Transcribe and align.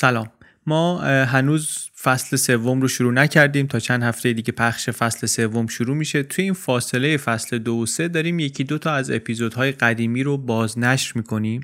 سلام. 0.00 0.30
ما 0.66 0.98
هنوز 1.24 1.90
فصل 2.02 2.36
سوم 2.36 2.80
رو 2.80 2.88
شروع 2.88 3.12
نکردیم 3.12 3.66
تا 3.66 3.78
چند 3.78 4.02
هفته 4.02 4.32
دیگه 4.32 4.52
پخش 4.52 4.90
فصل 4.90 5.26
سوم 5.26 5.66
شروع 5.66 5.96
میشه. 5.96 6.22
توی 6.22 6.44
این 6.44 6.52
فاصله 6.52 7.16
فصل 7.16 7.58
دو 7.58 7.74
و 7.76 7.86
سه 7.86 8.08
داریم 8.08 8.38
یکی 8.38 8.64
دو 8.64 8.78
تا 8.78 8.92
از 8.92 9.10
اپیزودهای 9.10 9.72
قدیمی 9.72 10.22
رو 10.22 10.38
بازنشر 10.38 11.12
می‌کنیم. 11.14 11.60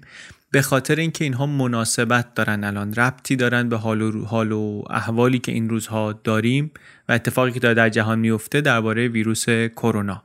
به 0.51 0.63
خاطر 0.63 0.97
اینکه 0.97 1.25
اینها 1.25 1.47
مناسبت 1.47 2.35
دارن 2.35 2.65
الان 2.65 2.95
ربطی 2.95 3.37
دارن 3.37 3.69
به 3.69 3.77
حال 3.77 4.03
و, 4.03 4.25
حال 4.25 4.53
و 4.53 4.83
احوالی 4.91 5.39
که 5.39 5.53
این 5.53 5.69
روزها 5.69 6.13
داریم 6.13 6.71
و 7.09 7.13
اتفاقی 7.13 7.53
که 7.53 7.61
داره 7.61 7.75
در 7.75 7.89
جهان 7.89 8.19
میفته 8.19 8.61
درباره 8.61 9.09
ویروس 9.09 9.49
کرونا. 9.49 10.23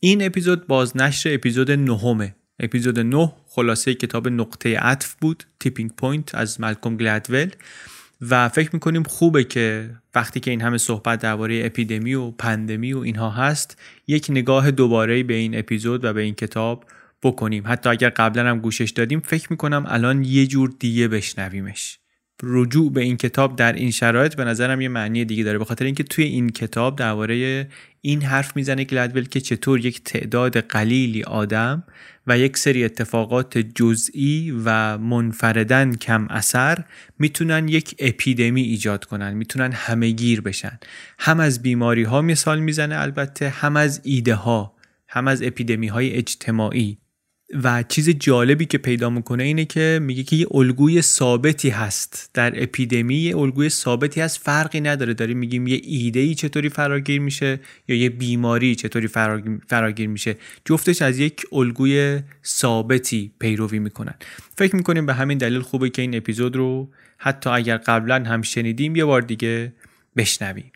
این 0.00 0.26
اپیزود 0.26 0.66
بازنشر 0.66 1.34
اپیزود 1.34 1.70
نهمه. 1.70 2.34
اپیزود 2.60 3.00
9 3.00 3.32
خلاصه 3.54 3.94
کتاب 3.94 4.28
نقطه 4.28 4.78
عطف 4.78 5.14
بود 5.20 5.44
Tipping 5.60 5.90
Point 5.90 6.34
از 6.34 6.60
مالکوم 6.60 6.96
گلدول. 6.96 7.50
و 8.30 8.48
فکر 8.48 8.70
می‌کنیم 8.72 9.02
خوبه 9.02 9.44
که 9.44 9.90
وقتی 10.14 10.40
که 10.40 10.50
این 10.50 10.60
همه 10.60 10.78
صحبت 10.78 11.20
درباره 11.20 11.66
اپیدمی 11.66 12.14
و 12.14 12.30
پاندمی 12.30 12.92
و 12.92 12.98
اینها 12.98 13.30
هست 13.30 13.80
یک 14.06 14.26
نگاه 14.30 14.70
دوباره 14.70 15.22
به 15.22 15.34
این 15.34 15.58
اپیزود 15.58 16.04
و 16.04 16.12
به 16.12 16.20
این 16.20 16.34
کتاب 16.34 16.84
بکنیم. 17.22 17.62
حتی 17.66 17.88
اگر 17.88 18.08
قبلا 18.08 18.50
هم 18.50 18.58
گوشش 18.58 18.90
دادیم 18.90 19.20
فکر 19.20 19.46
می‌کنم 19.50 19.84
الان 19.88 20.24
یه 20.24 20.46
جور 20.46 20.74
دیگه 20.78 21.08
بشنویمش. 21.08 21.98
رجوع 22.42 22.92
به 22.92 23.00
این 23.00 23.16
کتاب 23.16 23.56
در 23.56 23.72
این 23.72 23.90
شرایط 23.90 24.34
به 24.34 24.44
نظرم 24.44 24.80
یه 24.80 24.88
معنی 24.88 25.24
دیگه 25.24 25.44
داره. 25.44 25.58
به 25.58 25.64
خاطر 25.64 25.84
اینکه 25.84 26.02
توی 26.02 26.24
این 26.24 26.50
کتاب 26.50 26.96
درباره 26.98 27.68
این 28.00 28.22
حرف 28.22 28.56
می‌زنه 28.56 28.84
گلدول 28.84 29.28
که 29.28 29.40
چطور 29.40 29.86
یک 29.86 30.04
تعداد 30.04 30.56
قلیلی 30.58 31.22
آدم 31.22 31.84
و 32.26 32.38
یک 32.38 32.56
سری 32.56 32.84
اتفاقات 32.84 33.58
جزئی 33.58 34.62
و 34.64 34.98
منفردن 34.98 35.94
کم 35.94 36.26
اثر 36.30 36.84
می‌تونن 37.18 37.68
یک 37.68 37.94
اپیدمی 37.98 38.62
ایجاد 38.62 39.04
کنن 39.04 39.34
می‌تونن 39.34 39.72
همه 39.72 40.10
گیر 40.10 40.40
بشن. 40.40 40.78
هم 41.18 41.40
از 41.40 41.62
بیماری 41.62 42.02
ها 42.02 42.22
مثال 42.22 42.60
می‌زنه 42.60 42.98
البته 42.98 43.48
هم 43.48 43.76
از 43.76 44.00
ایده 44.04 44.34
ها 44.34 44.74
هم 45.08 45.28
از 45.28 45.42
اپیدمی 45.42 45.86
های 45.86 46.10
اجتماعی. 46.10 46.98
و 47.64 47.84
چیز 47.88 48.10
جالبی 48.10 48.64
که 48.64 48.78
پیدا 48.78 49.10
می‌کنه 49.10 49.42
اینه 49.42 49.64
که 49.64 49.98
میگه 50.02 50.22
که 50.22 50.36
یه 50.36 50.46
الگوی 50.50 51.02
ثابتی 51.02 51.70
هست. 51.70 52.30
در 52.34 52.62
اپیدمی 52.62 53.16
یه 53.16 53.36
الگوی 53.36 53.68
ثابتی 53.68 54.20
هست 54.20 54.38
فرقی 54.38 54.80
نداره. 54.80 55.14
داریم 55.14 55.38
میگیم 55.38 55.66
یه 55.66 55.80
ایده 55.84 56.20
ای 56.20 56.34
چطوری 56.34 56.68
فراگیر 56.68 57.20
میشه 57.20 57.60
یا 57.88 57.96
یه 57.96 58.10
بیماری 58.10 58.74
چطوری 58.74 59.08
فراگیر 59.68 60.08
میشه. 60.08 60.36
جفتش 60.64 61.02
از 61.02 61.18
یک 61.18 61.42
الگوی 61.52 62.20
ثابتی 62.44 63.32
پیروی 63.38 63.78
می‌کنن. 63.78 64.14
فکر 64.58 64.76
می‌کنیم 64.76 65.06
به 65.06 65.14
همین 65.14 65.38
دلیل 65.38 65.60
خوبه 65.60 65.90
که 65.90 66.02
این 66.02 66.16
اپیزود 66.16 66.56
رو 66.56 66.90
حتی 67.18 67.50
اگر 67.50 67.76
قبلا 67.76 68.24
هم 68.24 68.42
شنیدیم 68.42 68.96
یه 68.96 69.04
بار 69.04 69.20
دیگه 69.20 69.72
بشنویم. 70.16 70.72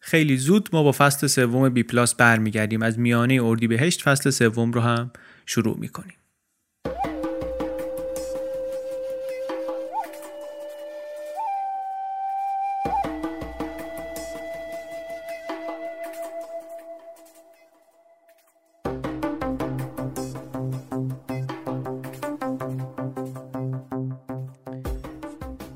خیلی 0.00 0.36
زود 0.36 0.68
ما 0.72 0.82
با 0.82 0.92
فصل 0.92 1.26
سوم 1.26 1.68
بی 1.68 1.82
پلاس 1.82 2.14
برمیگردیم. 2.14 2.82
از 2.82 2.98
میانه 2.98 3.40
اردیبهشت 3.42 4.02
فصل 4.02 4.30
سوم 4.30 4.72
رو 4.72 4.80
هم 4.80 5.10
شروع 5.46 5.76
می‌کنیم. 5.78 6.16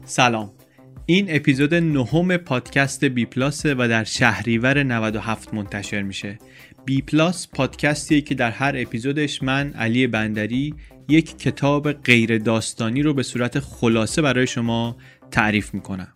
سلام. 0.04 0.52
این 1.08 1.26
اپیزود 1.28 1.74
نهم 1.74 2.36
پادکست 2.36 3.04
بی 3.04 3.26
پلاس 3.26 3.66
و 3.66 3.88
در 3.88 4.04
شهریور 4.04 4.82
97 4.82 5.54
منتشر 5.54 6.02
میشه. 6.02 6.38
بی 6.84 7.02
پلاس 7.02 7.48
پادکستیه 7.48 8.20
که 8.20 8.34
در 8.34 8.50
هر 8.50 8.74
اپیزودش 8.76 9.42
من 9.42 9.72
علی 9.72 10.06
بندری 10.06 10.74
یک 11.08 11.38
کتاب 11.38 11.92
غیر 11.92 12.38
داستانی 12.38 13.02
رو 13.02 13.14
به 13.14 13.22
صورت 13.22 13.60
خلاصه 13.60 14.22
برای 14.22 14.46
شما 14.46 14.96
تعریف 15.30 15.74
می‌کنم. 15.74 16.08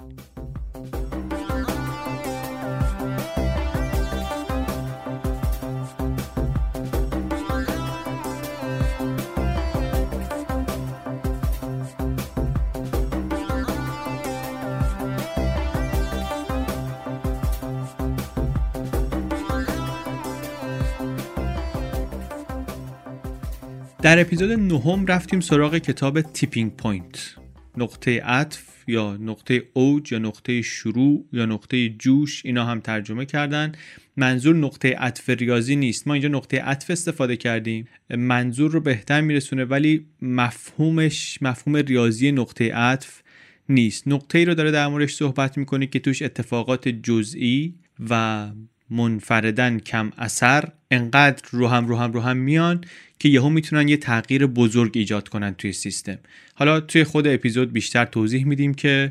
در 24.11 24.21
اپیزود 24.21 24.53
نهم 24.53 25.07
رفتیم 25.07 25.41
سراغ 25.41 25.79
کتاب 25.79 26.21
Tipping 26.21 26.77
Point 26.77 27.35
نقطه 27.77 28.21
عطف 28.21 28.63
یا 28.87 29.17
نقطه 29.17 29.63
اوج 29.73 30.13
یا 30.13 30.19
نقطه 30.19 30.63
شروع 30.63 31.25
یا 31.33 31.47
نقطه 31.47 31.89
جوش 31.89 32.47
اینا 32.47 32.65
هم 32.65 32.81
ترجمه 32.81 33.25
کردن. 33.25 33.73
منظور 34.17 34.57
نقطه 34.57 34.95
عطف 34.95 35.31
ریاضی 35.31 35.77
نیست. 35.77 36.09
ما 36.09 36.15
اینجا 36.15 36.29
نقطه 36.29 36.61
عطف 36.61 36.91
استفاده 36.91 37.37
کردیم. 37.37 37.89
منظور 38.11 38.71
رو 38.71 38.81
بهتر 38.81 39.21
میرسونه 39.21 39.65
ولی 39.65 40.07
مفهومش 40.23 41.39
مفهوم 41.43 41.77
ریاضی 41.77 42.33
نقطه 42.33 42.75
عطف 42.75 43.23
نیست. 43.69 44.09
نقطه 44.09 44.39
ای 44.39 44.45
رو 44.45 44.55
داره 44.55 44.71
در 44.71 44.89
موردش 44.89 45.15
صحبت 45.15 45.59
می‌کنه 45.59 45.87
که 45.87 45.99
توش 45.99 46.23
اتفاقات 46.23 46.89
جزئی 46.89 47.75
و 48.11 48.47
منفردن 48.91 49.79
کم 49.79 50.13
اثر 50.19 50.69
انقدر 50.91 51.43
رو 51.51 51.69
هم 51.69 51.87
رو 51.87 51.97
هم 51.97 52.13
رو 52.13 52.21
هم 52.21 52.37
میان 52.37 52.85
که 53.21 53.29
یهو 53.29 53.49
می‌تونن 53.49 53.89
یه 53.89 53.97
تغییر 53.97 54.47
بزرگ 54.47 54.93
ایجاد 54.95 55.29
کنن 55.29 55.55
توی 55.55 55.73
سیستم. 55.73 56.19
حالا 56.55 56.81
توی 56.81 57.05
خود 57.05 57.27
اپیزود 57.27 57.73
بیشتر 57.73 58.05
توضیح 58.05 58.45
میدیم 58.45 58.75
که 58.75 59.11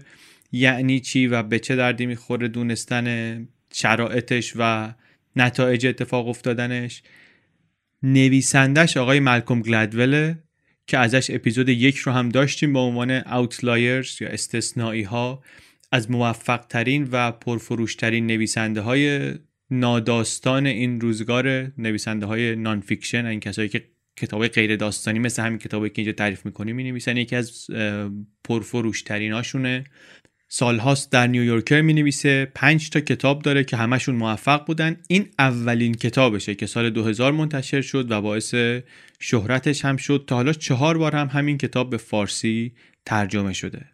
یعنی 0.51 0.99
چی 0.99 1.27
و 1.27 1.43
به 1.43 1.59
چه 1.59 1.75
دردی 1.75 2.05
می‌خوره 2.05 2.47
دونستن 2.47 3.47
شرایطش 3.73 4.53
و 4.55 4.93
نتایج 5.35 5.87
اتفاق 5.87 6.27
افتادنش. 6.27 7.03
نویسندش 8.03 8.97
آقای 8.97 9.19
ملکوم 9.19 9.61
گلدوله 9.61 10.43
که 10.87 10.97
ازش 10.97 11.29
اپیزود 11.29 11.69
یک 11.69 11.97
رو 11.97 12.11
هم 12.11 12.29
داشتیم 12.29 12.73
به 12.73 12.79
عنوان 12.79 13.11
اوتلایرز 13.11 14.21
یا 14.21 14.29
استثنایی 14.29 15.03
ها 15.03 15.43
از 15.91 16.11
موفق 16.11 16.65
ترین 16.65 17.07
و 17.11 17.31
پرفروشترین 17.31 18.27
نویسنده 18.27 18.81
های 18.81 19.33
ناداستان 19.71 20.65
این 20.65 21.01
روزگار 21.01 21.71
نویسنده 21.77 22.25
های 22.25 22.55
nonfiction 22.55 23.25
این 23.25 23.39
کسایی 23.39 23.69
که 23.69 23.85
کتاب 24.19 24.47
غیر 24.47 24.75
داستانی 24.75 25.19
مثل 25.19 25.43
همین 25.43 25.59
کتابی 25.59 25.89
که 25.89 25.93
اینجا 25.95 26.11
تعریف 26.11 26.45
می‌کنیم 26.45 26.75
می 26.75 26.83
نویسن 26.83 27.17
یکی 27.17 27.35
از 27.35 27.67
پرفروشترین 28.43 29.33
هاشونه 29.33 29.83
سالهاست 30.51 31.11
در 31.11 31.27
نیویورکر 31.27 31.81
می 31.81 31.93
نویسه 31.93 32.51
پنج 32.55 32.89
تا 32.89 32.99
کتاب 32.99 33.41
داره 33.41 33.63
که 33.63 33.77
همشون 33.77 34.15
موفق 34.15 34.65
بودن. 34.65 34.97
این 35.07 35.27
اولین 35.39 35.93
کتابشه 35.93 36.55
که 36.55 36.65
سال 36.65 36.89
2000 36.89 37.31
منتشر 37.31 37.81
شد 37.81 38.11
و 38.11 38.21
باعث 38.21 38.55
شهرتش 39.19 39.85
هم 39.85 39.97
شد. 39.97 40.23
تا 40.27 40.35
حالا 40.35 40.53
چهار 40.53 40.97
بار 40.97 41.15
هم 41.15 41.27
همین 41.27 41.57
کتاب 41.57 41.89
به 41.89 41.97
فارسی 41.97 42.73
ترجمه 43.05 43.53
شده. 43.53 43.85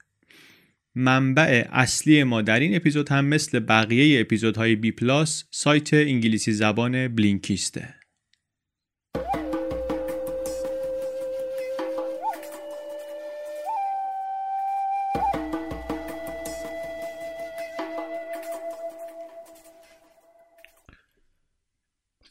منبع 0.95 1.67
اصلی 1.71 2.23
ما 2.23 2.41
در 2.41 2.59
این 2.59 2.75
اپیزود 2.75 3.09
هم 3.09 3.25
مثل 3.25 3.59
بقیه 3.59 4.21
اپیزودهای 4.21 4.75
بی 4.75 4.91
پلاس 4.91 5.43
سایت 5.51 5.93
انگلیسی 5.93 6.51
زبان 6.51 7.07
بلینکیسته. 7.07 7.93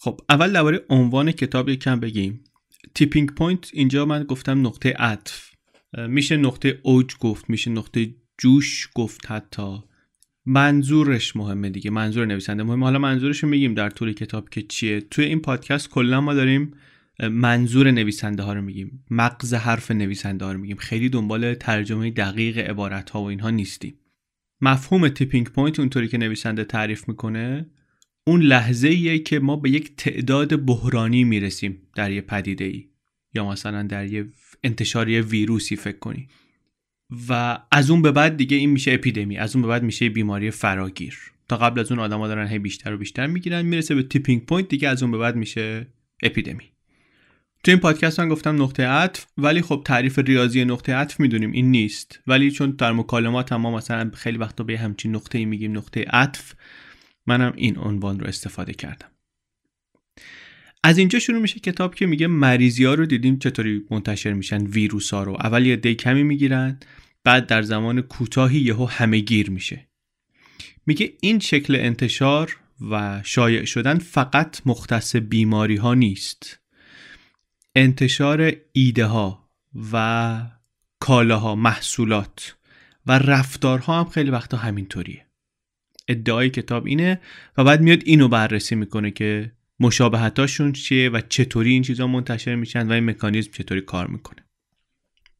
خب 0.04 0.20
اول 0.28 0.52
درباره 0.52 0.84
عنوان 0.90 1.32
کتاب 1.32 1.68
یکم 1.68 2.00
بگیم. 2.00 2.44
tipping 2.94 3.30
point 3.30 3.70
اینجا 3.72 4.06
من 4.06 4.22
گفتم 4.22 4.66
نقطه 4.66 4.92
عطف. 4.98 5.50
میشه 6.08 6.36
نقطه 6.36 6.80
اوج 6.82 7.16
گفت 7.20 7.50
میشه 7.50 7.70
نقطه 7.70 8.14
جوش 8.38 8.88
گفت 8.94 9.30
حتی. 9.30 9.78
منظورش 10.46 11.36
مهمه 11.36 11.70
دیگه 11.70 11.90
منظور 11.90 12.26
نویسنده 12.26 12.62
مهمه. 12.62 12.84
حالا 12.84 12.98
منظورش 12.98 13.42
رو 13.42 13.48
میگیم 13.48 13.74
در 13.74 13.90
طول 13.90 14.12
کتاب 14.12 14.48
که 14.48 14.62
چیه. 14.62 15.00
توی 15.00 15.24
این 15.24 15.40
پادکست 15.40 15.90
کلا 15.90 16.20
ما 16.20 16.34
داریم 16.34 16.74
منظور 17.30 17.90
نویسنده 17.90 18.42
ها 18.42 18.52
رو 18.52 18.62
میگیم. 18.62 19.04
مغز 19.10 19.54
حرف 19.54 19.90
نویسنده 19.90 20.44
ها 20.44 20.52
رو 20.52 20.58
میگیم. 20.58 20.76
خیلی 20.76 21.08
دنبال 21.08 21.54
ترجمه 21.54 22.10
دقیق 22.10 22.58
عبارت 22.58 23.10
ها 23.10 23.22
و 23.22 23.24
اینها 23.24 23.50
نیستیم. 23.50 23.98
مفهوم 24.60 25.08
tipping 25.08 25.48
point 25.48 25.80
اونطوری 25.80 26.08
که 26.08 26.18
نویسنده 26.18 26.64
تعریف 26.64 27.08
می‌کنه 27.08 27.70
اون 28.26 28.42
لحظه 28.42 28.88
ایه 28.88 29.18
که 29.18 29.38
ما 29.38 29.56
به 29.56 29.70
یک 29.70 29.96
تعداد 29.96 30.64
بحرانی 30.64 31.24
می‌رسیم 31.24 31.82
در 31.94 32.10
یه 32.10 32.20
پدیده 32.20 32.64
ای 32.64 32.88
یا 33.34 33.48
مثلا 33.48 33.82
در 33.82 34.06
یه 34.06 34.26
انتشاری 34.62 35.20
ویروسی 35.20 35.76
فکر 35.76 35.98
کنی 35.98 36.28
و 37.28 37.58
از 37.70 37.90
اون 37.90 38.02
به 38.02 38.12
بعد 38.12 38.36
دیگه 38.36 38.56
این 38.56 38.70
میشه 38.70 38.92
اپیدمی 38.92 39.36
از 39.36 39.56
اون 39.56 39.62
به 39.62 39.68
بعد 39.68 39.82
میشه 39.82 40.08
بیماری 40.08 40.50
فراگیر. 40.50 41.18
تا 41.48 41.56
قبل 41.56 41.80
از 41.80 41.92
اون 41.92 42.00
آدما 42.00 42.28
دارن 42.28 42.48
هی 42.48 42.58
بیشتر 42.58 42.94
و 42.94 42.98
بیشتر 42.98 43.26
می‌گیرن 43.26 43.62
می‌رسه 43.62 43.94
به 43.94 44.02
tipping 44.02 44.46
point 44.46 44.68
دیگه 44.68 44.88
از 44.88 45.02
اون 45.02 45.12
به 45.12 45.18
بعد 45.18 45.36
میشه 45.36 45.86
اپیدمی. 46.22 46.64
تو 47.64 47.70
این 47.70 47.80
پادکست 47.80 48.20
من 48.20 48.28
گفتم 48.28 48.62
نقطه 48.62 48.86
عطف 48.86 49.26
ولی 49.38 49.62
خب 49.62 49.82
تعریف 49.84 50.18
ریاضی 50.18 50.64
نقطه 50.64 50.94
عطف 50.94 51.20
می‌دونیم 51.20 51.52
این 51.52 51.70
نیست. 51.70 52.20
ولی 52.26 52.50
چون 52.50 52.70
در 52.70 52.92
مکالمات 52.92 53.52
هم 53.52 53.60
ما 53.60 53.76
مثلا 53.76 54.10
خیلی 54.14 54.38
وقتا 54.38 54.64
به 54.64 54.78
همچین 54.78 55.14
نقطه 55.14 55.38
ای 55.38 55.44
میگیم 55.44 55.76
نقطه 55.76 56.04
عطف 56.10 56.54
منم 57.26 57.52
این 57.56 57.78
عنوان 57.78 58.20
رو 58.20 58.26
استفاده 58.26 58.72
کردم. 58.72 59.08
از 60.82 60.98
اینجا 60.98 61.18
شروع 61.18 61.40
میشه 61.40 61.60
کتاب 61.60 61.94
که 61.94 62.06
میگه 62.06 62.26
مریضی 62.26 62.84
ها 62.84 62.94
رو 62.94 63.06
دیدیم 63.06 63.38
چطوری 63.38 63.84
منتشر 63.90 64.32
میشن 64.32 64.66
ویروس 64.66 65.14
ها 65.14 65.22
رو. 65.22 65.32
اول 65.32 65.66
یه 65.66 65.76
دی 65.76 65.94
کمی 65.94 66.22
می‌گیرن 66.22 66.78
بعد 67.24 67.46
در 67.46 67.62
زمان 67.62 68.00
کوتاهی 68.00 68.58
یهو 68.60 68.86
همه 68.86 69.18
گیر 69.18 69.50
میشه. 69.50 69.88
میگه 70.86 71.12
این 71.20 71.38
شکل 71.38 71.76
انتشار 71.76 72.56
و 72.90 73.22
شایع 73.24 73.64
شدن 73.64 73.98
فقط 73.98 74.60
مختص 74.66 75.16
بیماری 75.16 75.76
ها 75.76 75.94
نیست. 75.94 76.60
انتشار 77.74 78.52
ایده 78.72 79.06
ها 79.06 79.50
و 79.92 80.42
کالاها 81.00 81.54
محصولات 81.54 82.56
و 83.06 83.18
رفتارها 83.18 84.00
هم 84.00 84.10
خیلی 84.10 84.30
وقتا 84.30 84.56
همینطوریه. 84.56 85.23
ادعای 86.08 86.50
کتاب 86.50 86.86
اینه 86.86 87.20
و 87.56 87.64
بعد 87.64 87.80
میاد 87.80 88.02
اینو 88.04 88.28
بررسی 88.28 88.74
می‌کنه 88.74 89.10
که 89.10 89.52
مشابهتاشون 89.80 90.72
چیه 90.72 91.10
و 91.10 91.20
چطوری 91.28 91.72
این 91.72 91.82
چیزا 91.82 92.06
منتشر 92.06 92.54
میشن 92.54 92.88
و 92.88 92.92
این 92.92 93.04
مکانیزم 93.04 93.50
چطوری 93.52 93.80
کار 93.80 94.06
می‌کنه. 94.06 94.44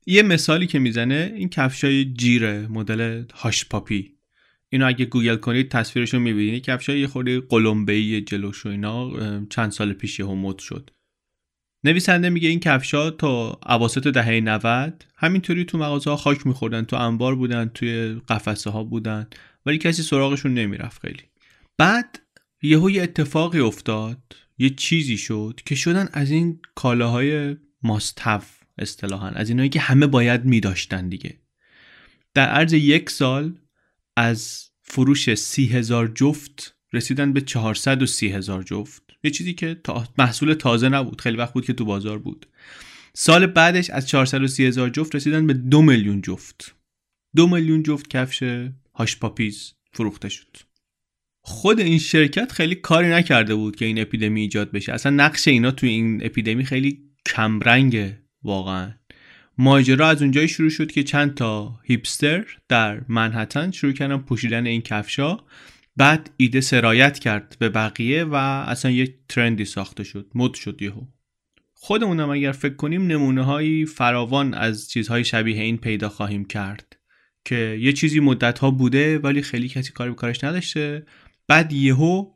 یه 0.07 0.23
مثالی 0.23 0.67
که 0.67 0.79
می‌زنه 0.79 1.33
این 1.37 1.49
کفشای 1.49 2.05
جیره 2.05 2.67
مدل 2.71 3.25
هاش 3.35 3.65
پاپی. 3.65 4.15
اینو 4.69 4.87
اگه 4.87 5.05
گوگل 5.05 5.37
کنید 5.37 5.69
تصویرشو 5.69 6.19
می‌بینید. 6.19 6.63
کفشای 6.63 7.01
یه 7.01 7.07
خورده 7.07 7.41
قلمبه‌ای 7.41 8.21
جلوش 8.21 8.67
و 8.67 8.69
اینا 8.69 9.11
چند 9.47 9.71
سال 9.71 9.93
پیش 9.93 10.19
یهو 10.19 10.35
مد 10.35 10.59
شد. 10.59 10.91
نویسنده 11.85 12.31
میگه 12.31 12.49
این 12.49 12.61
کفشا 12.61 13.11
تا 13.11 13.59
اواسط 13.67 14.07
دهه 14.07 14.41
90 14.41 15.05
همینطوری 15.17 15.65
تو 15.65 15.79
مغازه 15.79 16.11
ها 16.11 16.17
خاک 16.17 16.47
میخوردن 16.47 16.83
تو 16.83 16.97
انبار 16.97 17.35
بودن 17.35 17.71
توی 17.75 18.21
قفسه 18.29 18.71
ها 18.71 18.85
بودن. 18.85 19.27
ولی 19.67 19.79
کسی 19.79 20.03
سراغشون 20.03 20.55
نمی‌رفت 20.55 21.01
خیلی. 21.01 21.23
بعد 21.79 22.21
یهو 22.63 22.91
یه 22.91 23.03
اتفاقی 23.03 23.61
افتاد 23.61 24.37
یه 24.59 24.71
چیزی 24.71 25.17
شد 25.17 25.61
که 25.67 25.75
شدن 25.75 26.09
از 26.13 26.31
این 26.31 26.61
کالاهای 26.75 27.57
ماستف 27.83 28.51
اصطلاحا 28.79 29.29
از 29.29 29.49
اینایی 29.49 29.69
که 29.69 29.81
همه 29.81 30.07
باید 30.07 30.45
میداشتن 30.45 31.09
دیگه. 31.09 31.39
در 32.35 32.49
عرض 32.49 32.73
یک 32.73 33.11
سال 33.11 33.59
از 34.17 34.71
فروش 34.83 35.35
سی 35.35 35.67
هزار 35.67 36.09
جفت 36.09 36.77
رسیدن 36.93 37.33
به 37.33 37.41
430 37.41 38.29
هزار 38.29 38.63
جفت. 38.63 39.03
یه 39.25 39.31
چیزی 39.31 39.55
که 39.55 39.75
تا 39.85 40.09
محصول 40.19 40.55
تازه 40.55 40.89
نبود 40.89 41.21
خیلی 41.21 41.37
وقت 41.37 41.53
بود 41.53 41.67
که 41.67 41.73
تو 41.73 41.85
بازار 41.85 42.19
بود. 42.19 42.47
سال 43.15 43.47
بعدش 43.47 43.91
از 43.91 44.09
430 44.09 44.67
هزار 44.67 44.91
جفت 44.91 45.15
رسیدن 45.15 45.47
به 45.47 45.53
دو 45.53 45.83
میلیون 45.83 46.23
جفت. 46.23 46.75
دو 47.37 47.47
میلیون 47.47 47.83
جفت 47.83 48.09
کفش 48.11 48.43
هاش 48.95 49.17
پاپیز 49.17 49.73
فروخته 49.93 50.29
شد. 50.29 50.57
خود 51.41 51.81
این 51.81 51.99
شرکت 51.99 52.53
خیلی 52.53 52.75
کاری 52.75 53.09
نکرده 53.09 53.55
بود 53.55 53.77
که 53.77 53.85
این 53.85 54.01
اپیدمی 54.01 54.41
ایجاد 54.41 54.73
بشه. 54.73 54.93
اصلا 54.93 55.13
نقش 55.13 55.49
اینا 55.49 55.71
توی 55.71 55.89
این 55.89 56.27
اپیدمی 56.27 56.65
خیلی 56.65 57.01
کمرنگه 57.27 58.19
واقعا. 58.43 58.93
ماجرا 59.59 60.09
از 60.09 60.23
اونجایی 60.23 60.49
شروع 60.49 60.71
شد 60.71 60.93
که 60.93 61.03
چند 61.03 61.35
تا 61.35 61.81
هیپستر 61.85 62.45
در 62.69 63.01
منحتن 63.09 63.71
شروع 63.71 63.93
کردن 63.93 64.17
پوشیدن 64.17 64.67
این 64.67 64.83
کفشا 64.83 65.39
بعد 65.97 66.31
ایده 66.37 66.61
سرایت 66.61 67.19
کرد 67.19 67.57
به 67.59 67.69
بقیه 67.69 68.25
و 68.25 68.35
اصلا 68.35 68.91
یک 68.91 69.15
ترندی 69.29 69.65
ساخته 69.65 70.05
شد. 70.05 70.31
مد 70.35 70.55
شد 70.55 70.83
یهو. 70.83 71.03
خودمونم 71.73 72.31
اگر 72.31 72.53
فکر 72.53 72.75
کنیم 72.75 73.07
نمونه 73.07 73.43
های 73.43 73.87
فراوان 73.87 74.55
از 74.55 74.91
چیزهای 74.91 75.25
شبیه 75.25 75.63
این 75.63 75.77
پیدا 75.77 76.09
خواهیم 76.09 76.45
کرد. 76.45 76.97
که 77.45 77.79
یه 77.81 77.93
چیزی 77.93 78.21
مدت 78.21 78.59
ها 78.59 78.71
بوده 78.71 79.19
ولی 79.19 79.43
خیلی 79.43 79.69
کسی 79.69 79.93
کاری 79.93 80.11
به 80.11 80.17
کارش 80.17 80.45
نداشته. 80.45 81.07
بعد 81.49 81.73
یهو 81.73 82.31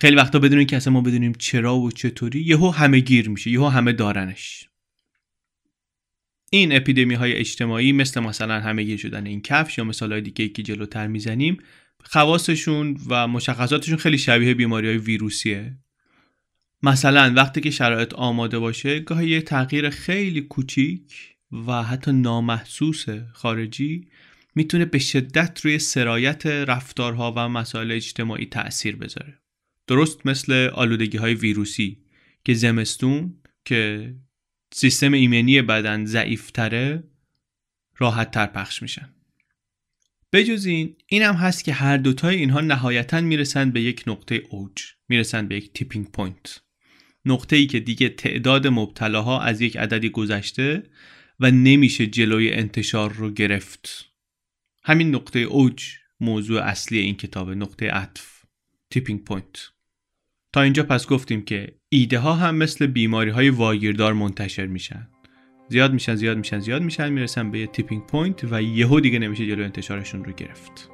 خیلی 0.00 0.16
وقتا 0.16 0.38
بدون 0.38 0.64
که 0.64 0.76
اصلا 0.76 0.92
ما 0.92 1.00
بدونیم 1.00 1.32
چرا 1.38 1.76
و 1.76 1.90
چطوری 1.90 2.40
یهو 2.40 2.70
همه 2.70 3.00
گیر 3.00 3.28
میشه 3.28 3.50
یهو 3.50 3.68
همه 3.68 3.92
دارنش. 3.92 4.68
این 6.50 6.76
اپیدمی 6.76 7.14
های 7.14 7.32
اجتماعی 7.32 7.92
مثل 7.92 8.20
مثلا 8.20 8.60
همه 8.60 8.82
گیر 8.82 8.96
شدن 8.96 9.26
این 9.26 9.40
کفش 9.40 9.78
یا 9.78 9.84
مثال 9.84 10.12
های 10.12 10.20
دیگه 10.20 10.48
که 10.48 10.62
جلوتر 10.62 11.06
می‌زنیم 11.06 11.56
خواستشون 12.04 12.98
و 13.08 13.28
مشخصاتشون 13.28 13.96
خیلی 13.96 14.18
شبیه 14.18 14.54
بیماری 14.54 14.88
های 14.88 14.98
ویروسیه. 14.98 15.76
مثلا 16.82 17.32
وقتی 17.36 17.60
که 17.60 17.70
شرایط 17.70 18.14
آماده 18.14 18.58
باشه 18.58 19.00
گاهی 19.00 19.28
یه 19.28 19.40
تغییر 19.40 19.90
خیلی 19.90 20.40
کوچیک 20.40 21.36
و 21.66 21.82
حتی 21.82 22.12
نامحسوس 22.12 23.04
خارجی 23.32 24.08
می‌تونه 24.54 24.84
به 24.84 24.98
شدت 24.98 25.60
روی 25.60 25.78
سرایت 25.78 26.46
رفتارها 26.46 27.34
و 27.36 27.48
مسائل 27.48 27.92
اجتماعی 27.92 28.46
تأثیر 28.46 28.96
بذاره. 28.96 29.38
درست 29.86 30.26
مثل 30.26 30.70
آلودگی 30.74 31.18
های 31.18 31.34
ویروسی 31.34 31.98
که 32.44 32.54
زمستون 32.54 33.34
که 33.64 34.14
سیستم 34.72 35.12
ایمنی 35.12 35.62
بدن 35.62 36.04
ضعیفتره 36.04 37.04
راحت 37.98 38.30
تر 38.30 38.46
پخش 38.46 38.82
میشن. 38.82 39.14
بجز 40.32 40.66
این 40.66 40.96
این 41.06 41.22
هم 41.22 41.34
هست 41.34 41.64
که 41.64 41.72
هر 41.72 41.96
دوتای 41.96 42.36
اینها 42.36 42.60
نهایتا 42.60 43.20
می‌رسن 43.20 43.70
به 43.70 43.80
یک 43.80 44.04
نقطه 44.06 44.42
اوج 44.50 44.82
می‌رسن 45.08 45.48
به 45.48 45.56
یک 45.56 45.72
tipping 45.72 46.10
point 46.10 46.62
نقطه 47.24 47.56
ای 47.56 47.66
که 47.66 47.80
دیگه 47.80 48.08
تعداد 48.08 48.66
مبتلاها 48.66 49.40
از 49.40 49.60
یک 49.60 49.76
عددی 49.76 50.08
گذشته 50.08 50.82
و 51.40 51.50
نمیشه 51.50 52.06
جلوی 52.06 52.52
انتشار 52.52 53.12
رو 53.12 53.30
گرفت. 53.30 54.11
همین 54.84 55.14
نقطه 55.14 55.38
اوج 55.38 55.84
موضوع 56.20 56.60
اصلی 56.60 56.98
این 56.98 57.16
کتاب 57.16 57.50
نقطه 57.50 57.90
عطف 57.90 58.42
tipping 58.90 59.24
point 59.24 59.72
تا 60.52 60.62
اینجا 60.62 60.82
پس 60.82 61.06
گفتیم 61.06 61.42
که 61.42 61.74
ایده 61.88 62.18
ها 62.18 62.34
هم 62.34 62.54
مثل 62.54 62.86
بیماری 62.86 63.30
های 63.30 63.50
واگیردار 63.50 64.12
منتشر 64.12 64.66
میشن. 64.66 65.08
زیاد 65.68 65.92
میشن 65.92 66.14
زیاد 66.14 66.36
میشن 66.36 66.58
زیاد 66.58 66.82
میشن 66.82 67.08
می‌رسن 67.08 67.50
به 67.50 67.58
یه 67.58 67.66
tipping 67.66 68.06
point 68.06 68.44
و 68.44 68.62
یهو 68.62 69.00
دیگه 69.00 69.18
نمیشه 69.18 69.46
جلو 69.46 69.64
انتشارشون 69.64 70.24
رو 70.24 70.32
گرفت. 70.32 70.91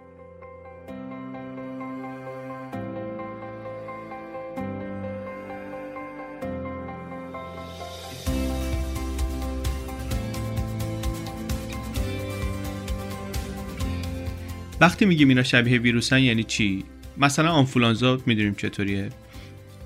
وقتی 14.81 15.05
میگیم 15.05 15.29
اینا 15.29 15.43
شبیه 15.43 15.79
ویروسن 15.79 16.19
یعنی 16.19 16.45
چی؟ 16.45 16.85
مثلا 17.19 17.51
آنفولانزا 17.51 18.21
می‌دونیم 18.27 18.55
چطوریه؟ 18.55 19.09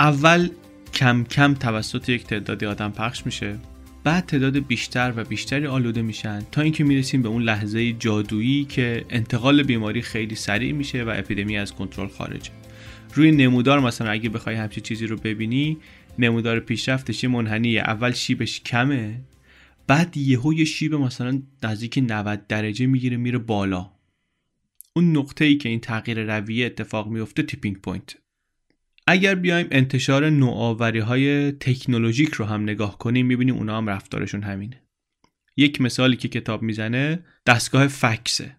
اول 0.00 0.48
کم 0.94 1.24
کم 1.24 1.54
توسط 1.54 2.08
یک 2.08 2.24
تعدادی 2.24 2.66
آدم 2.66 2.90
پخش 2.90 3.26
میشه. 3.26 3.58
بعد 4.04 4.26
تعداد 4.26 4.58
بیشتر 4.58 5.12
و 5.16 5.24
بیشتری 5.24 5.66
آلوده 5.66 6.02
میشن 6.02 6.42
تا 6.52 6.62
اینکه 6.62 6.84
می‌رسیم 6.84 7.22
به 7.22 7.28
اون 7.28 7.42
لحظه 7.42 7.92
جادویی 7.92 8.64
که 8.64 9.04
انتقال 9.10 9.62
بیماری 9.62 10.02
خیلی 10.02 10.34
سریع 10.34 10.72
میشه 10.72 11.04
و 11.04 11.12
اپیدمی 11.16 11.58
از 11.58 11.72
کنترل 11.72 12.08
خارجه. 12.08 12.50
روی 13.14 13.30
نمودار 13.32 13.80
مثلا 13.80 14.10
اگه 14.10 14.28
بخوای 14.28 14.56
همچین 14.56 14.82
چیزی 14.82 15.06
رو 15.06 15.16
ببینی 15.16 15.78
نمودار 16.18 16.60
پیشرفتش 16.60 17.24
منحنیه. 17.24 17.80
اول 17.80 18.12
شیبش 18.12 18.60
کمه 18.60 19.20
بعد 19.86 20.16
یهو 20.16 20.54
یه 20.54 20.64
شیب 20.64 20.94
مثلا 20.94 21.42
نزدیک 21.62 21.98
90 21.98 22.46
درجه 22.46 22.86
می‌گیره 22.86 23.16
میره 23.16 23.38
بالا. 23.38 23.91
اون 24.96 25.16
نقطه 25.16 25.44
ای 25.44 25.56
که 25.56 25.68
این 25.68 25.80
تغییر 25.80 26.36
رویه 26.36 26.66
اتفاق 26.66 27.08
میفته 27.08 27.42
tipping 27.42 27.76
point 27.76 28.16
اگر 29.06 29.34
بیایم 29.34 29.68
انتشار 29.70 30.30
نوآوری 30.30 30.98
های 30.98 31.52
تکنولوژیک 31.52 32.34
رو 32.34 32.44
هم 32.44 32.62
نگاه 32.62 32.98
کنیم 32.98 33.26
می‌بینیم 33.26 33.54
اونا 33.54 33.78
هم 33.78 33.88
رفتارشون 33.88 34.42
همینه. 34.42 34.82
یک 35.56 35.80
مثالی 35.80 36.16
که 36.16 36.28
کتاب 36.28 36.62
می‌زنه 36.62 37.24
دستگاه 37.46 37.86
فکسه 37.86 38.56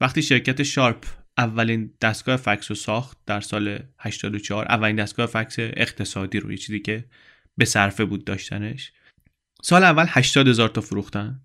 وقتی 0.00 0.22
شرکت 0.22 0.62
شارپ 0.62 1.06
اولین 1.38 1.94
دستگاه 2.00 2.36
فکس 2.36 2.70
رو 2.70 2.74
ساخت 2.74 3.18
در 3.26 3.40
سال 3.40 3.78
84 3.98 4.66
اولین 4.68 4.96
دستگاه 4.96 5.26
فکس 5.26 5.56
اقتصادی 5.58 6.40
رو 6.40 6.50
یه 6.50 6.58
چیزی 6.58 6.80
که 6.80 7.04
به 7.56 7.64
صرفه 7.64 8.04
بود 8.04 8.24
داشتنش. 8.24 8.92
سال 9.62 9.84
اول 9.84 10.06
80 10.08 10.48
هزار 10.48 10.68
تا 10.68 10.80
فروختن. 10.80 11.40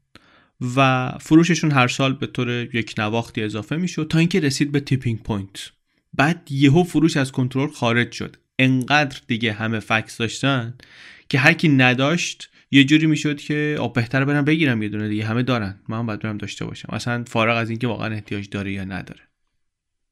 و 0.76 1.10
فروششون 1.22 1.72
هر 1.72 1.88
سال 1.88 2.14
به 2.14 2.28
طور 2.28 2.76
یک 2.76 2.94
نواختی 2.98 3.44
اضافه 3.44 3.76
می‌شد 3.76 4.08
تا 4.10 4.20
اینکه 4.20 4.40
رسید 4.40 4.72
به 4.72 4.80
tipping 4.80 5.24
point 5.24 5.72
بعد 6.14 6.48
یهو 6.52 6.84
فروش 6.84 7.18
از 7.18 7.32
کنترل 7.32 7.70
خارج 7.72 8.12
شد. 8.12 8.36
انقدر 8.60 9.20
دیگه 9.28 9.54
همه 9.54 9.80
فکس 9.80 10.18
داشتن 10.18 10.74
که 11.30 11.40
هر 11.40 11.54
کی 11.54 11.70
نداشت 11.70 12.50
یه 12.72 12.84
جوری 12.84 13.06
می‌شد 13.06 13.38
که 13.38 13.78
آقا 13.80 13.94
بهتر 13.94 14.26
برم 14.26 14.46
بگیرم 14.46 14.84
یه 14.84 14.90
دونه 14.90 15.10
دیگه 15.10 15.26
همه 15.26 15.44
دارن. 15.44 15.80
من 15.88 16.06
باید 16.06 16.20
برم 16.20 16.38
داشته 16.38 16.66
باشم. 16.66 16.90
اصلا 16.92 17.24
فارغ 17.24 17.58
از 17.58 17.70
اینکه 17.70 17.88
واقعا 17.88 18.14
احتیاج 18.14 18.50
داره 18.50 18.72
یا 18.72 18.84
نداره. 18.84 19.22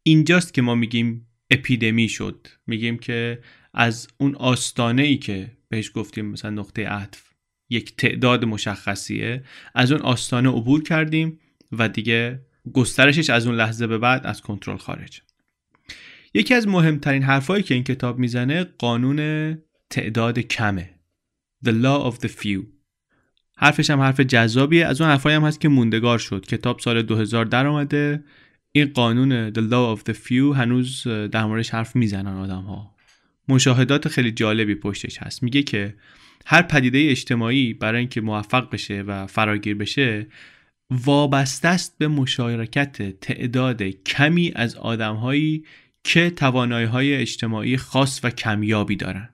اینجاست 0.03 0.53
که 0.53 0.61
ما 0.61 0.75
میگیم 0.75 1.27
اپیدمی 1.51 2.09
شد. 2.09 2.47
میگیم 2.67 2.97
که 2.97 3.39
از 3.73 4.07
اون 4.17 4.35
آستانه 4.35 5.01
ای 5.01 5.17
که 5.17 5.51
بهش 5.69 5.91
گفتیم 5.93 6.25
مثلا 6.25 6.51
نقطه 6.51 6.87
عطف 6.87 7.26
یک 7.69 7.95
تعداد 7.95 8.45
مشخصیه. 8.45 9.43
از 9.75 9.91
اون 9.91 10.01
آستانه 10.01 10.49
عبور 10.49 10.83
کردیم 10.83 11.39
و 11.71 11.89
دیگه 11.89 12.41
گسترشش 12.73 13.29
از 13.29 13.47
اون 13.47 13.55
لحظه 13.55 13.87
به 13.87 13.97
بعد 13.97 14.27
از 14.27 14.41
کنترل 14.41 14.77
خارج. 14.77 15.21
یکی 16.33 16.53
از 16.53 16.67
مهمترین 16.67 17.23
حرفایی 17.23 17.63
که 17.63 17.73
این 17.73 17.83
کتاب 17.83 18.19
می‌زنه 18.19 18.63
قانون 18.63 19.57
تعداد 19.89 20.39
کمه. 20.39 20.89
The 21.65 21.69
Law 21.69 22.11
of 22.11 22.15
the 22.25 22.29
Few. 22.29 22.65
حرفش 23.57 23.89
هم 23.89 23.99
حرف 23.99 24.19
جذابیه. 24.19 24.85
از 24.85 25.01
اون 25.01 25.09
حرفایی 25.09 25.35
هم 25.35 25.43
هست 25.43 25.61
که 25.61 25.69
موندگار 25.69 26.19
شد. 26.19 26.45
کتاب 26.45 26.79
سال 26.79 27.01
2000 27.01 27.45
در 27.45 27.67
آمده 27.67 28.23
این 28.71 28.85
قانون 28.85 29.53
The 29.53 29.57
Law 29.57 29.99
of 29.99 30.11
the 30.11 30.15
Few 30.15 30.55
هنوز 30.55 31.07
در 31.07 31.45
موردش 31.45 31.69
حرف 31.69 31.95
می‌زنن 31.95 32.37
آدم 32.37 32.61
ها 32.61 32.95
مشاهدات 33.47 34.07
خیلی 34.07 34.31
جالبی 34.31 34.75
پشتش 34.75 35.17
هست. 35.17 35.43
میگه 35.43 35.63
که 35.63 35.95
هر 36.45 36.61
پدیده 36.61 37.07
اجتماعی 37.09 37.73
برای 37.73 37.99
اینکه 37.99 38.21
موفق 38.21 38.69
بشه 38.69 39.01
و 39.01 39.27
فراگیر 39.27 39.75
بشه 39.75 40.27
وابسته 40.89 41.67
است 41.67 41.97
به 41.97 42.07
مشارکت 42.07 43.19
تعداد 43.19 43.83
کمی 43.83 44.51
از 44.55 44.75
آدمهایی 44.75 45.63
که 46.03 46.29
توانایی 46.29 46.85
های 46.85 47.15
اجتماعی 47.15 47.77
خاص 47.77 48.19
و 48.23 48.29
کمیابی 48.29 48.95
دارن. 48.95 49.29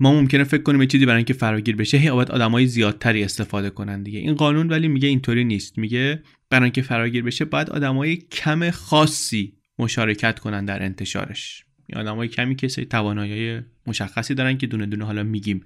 ما 0.00 0.12
ممکنه 0.12 0.44
فکر 0.44 0.62
کنیم 0.62 0.80
یه 0.80 0.86
چیزی 0.86 1.06
برای 1.06 1.16
اینکه 1.16 1.34
فراگیر 1.34 1.76
بشه 1.76 1.96
هی 1.96 2.10
باید 2.10 2.30
آدمای 2.30 2.66
زیادتری 2.66 3.24
استفاده 3.24 3.70
کنن 3.70 4.02
دیگه. 4.02 4.18
این 4.18 4.34
قانون 4.34 4.68
ولی 4.68 4.88
میگه 4.88 5.08
اینطوری 5.08 5.44
نیست. 5.44 5.78
میگه 5.78 6.22
برای 6.50 6.64
اینکه 6.64 6.82
فراگیر 6.82 7.24
بشه 7.24 7.44
باید 7.44 7.70
آدمای 7.70 8.16
کم 8.16 8.70
خاصی 8.70 9.52
مشارکت 9.78 10.38
کنن 10.38 10.64
در 10.64 10.82
انتشارش. 10.82 11.64
این 11.86 11.98
آدمای 11.98 12.28
کمی 12.28 12.56
که 12.56 12.68
سری 12.68 12.84
توانایی 12.84 13.60
مشخصی 13.86 14.34
دارن 14.34 14.58
که 14.58 14.66
دونه 14.66 14.86
دونه 14.86 15.04
حالا 15.04 15.22
میگیم. 15.22 15.64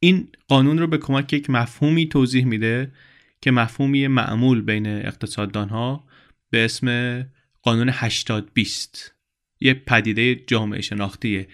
این 0.00 0.28
قانون 0.48 0.78
رو 0.78 0.86
به 0.86 0.98
کمک 0.98 1.32
یک 1.32 1.50
مفهومی 1.50 2.08
توضیح 2.08 2.44
میده 2.44 2.92
که 3.40 3.50
مفهومی 3.50 4.06
معمول 4.06 4.62
بین 4.62 4.86
اقتصاددان 4.86 5.68
ها 5.68 6.04
به 6.50 6.64
اسم 6.64 7.26
قانون 7.62 7.90
80 7.92 8.50
20 8.54 9.14
یه 9.60 9.74
پدیده 9.74 10.34
جامعه 10.34 10.80
شناختیه. 10.80 11.48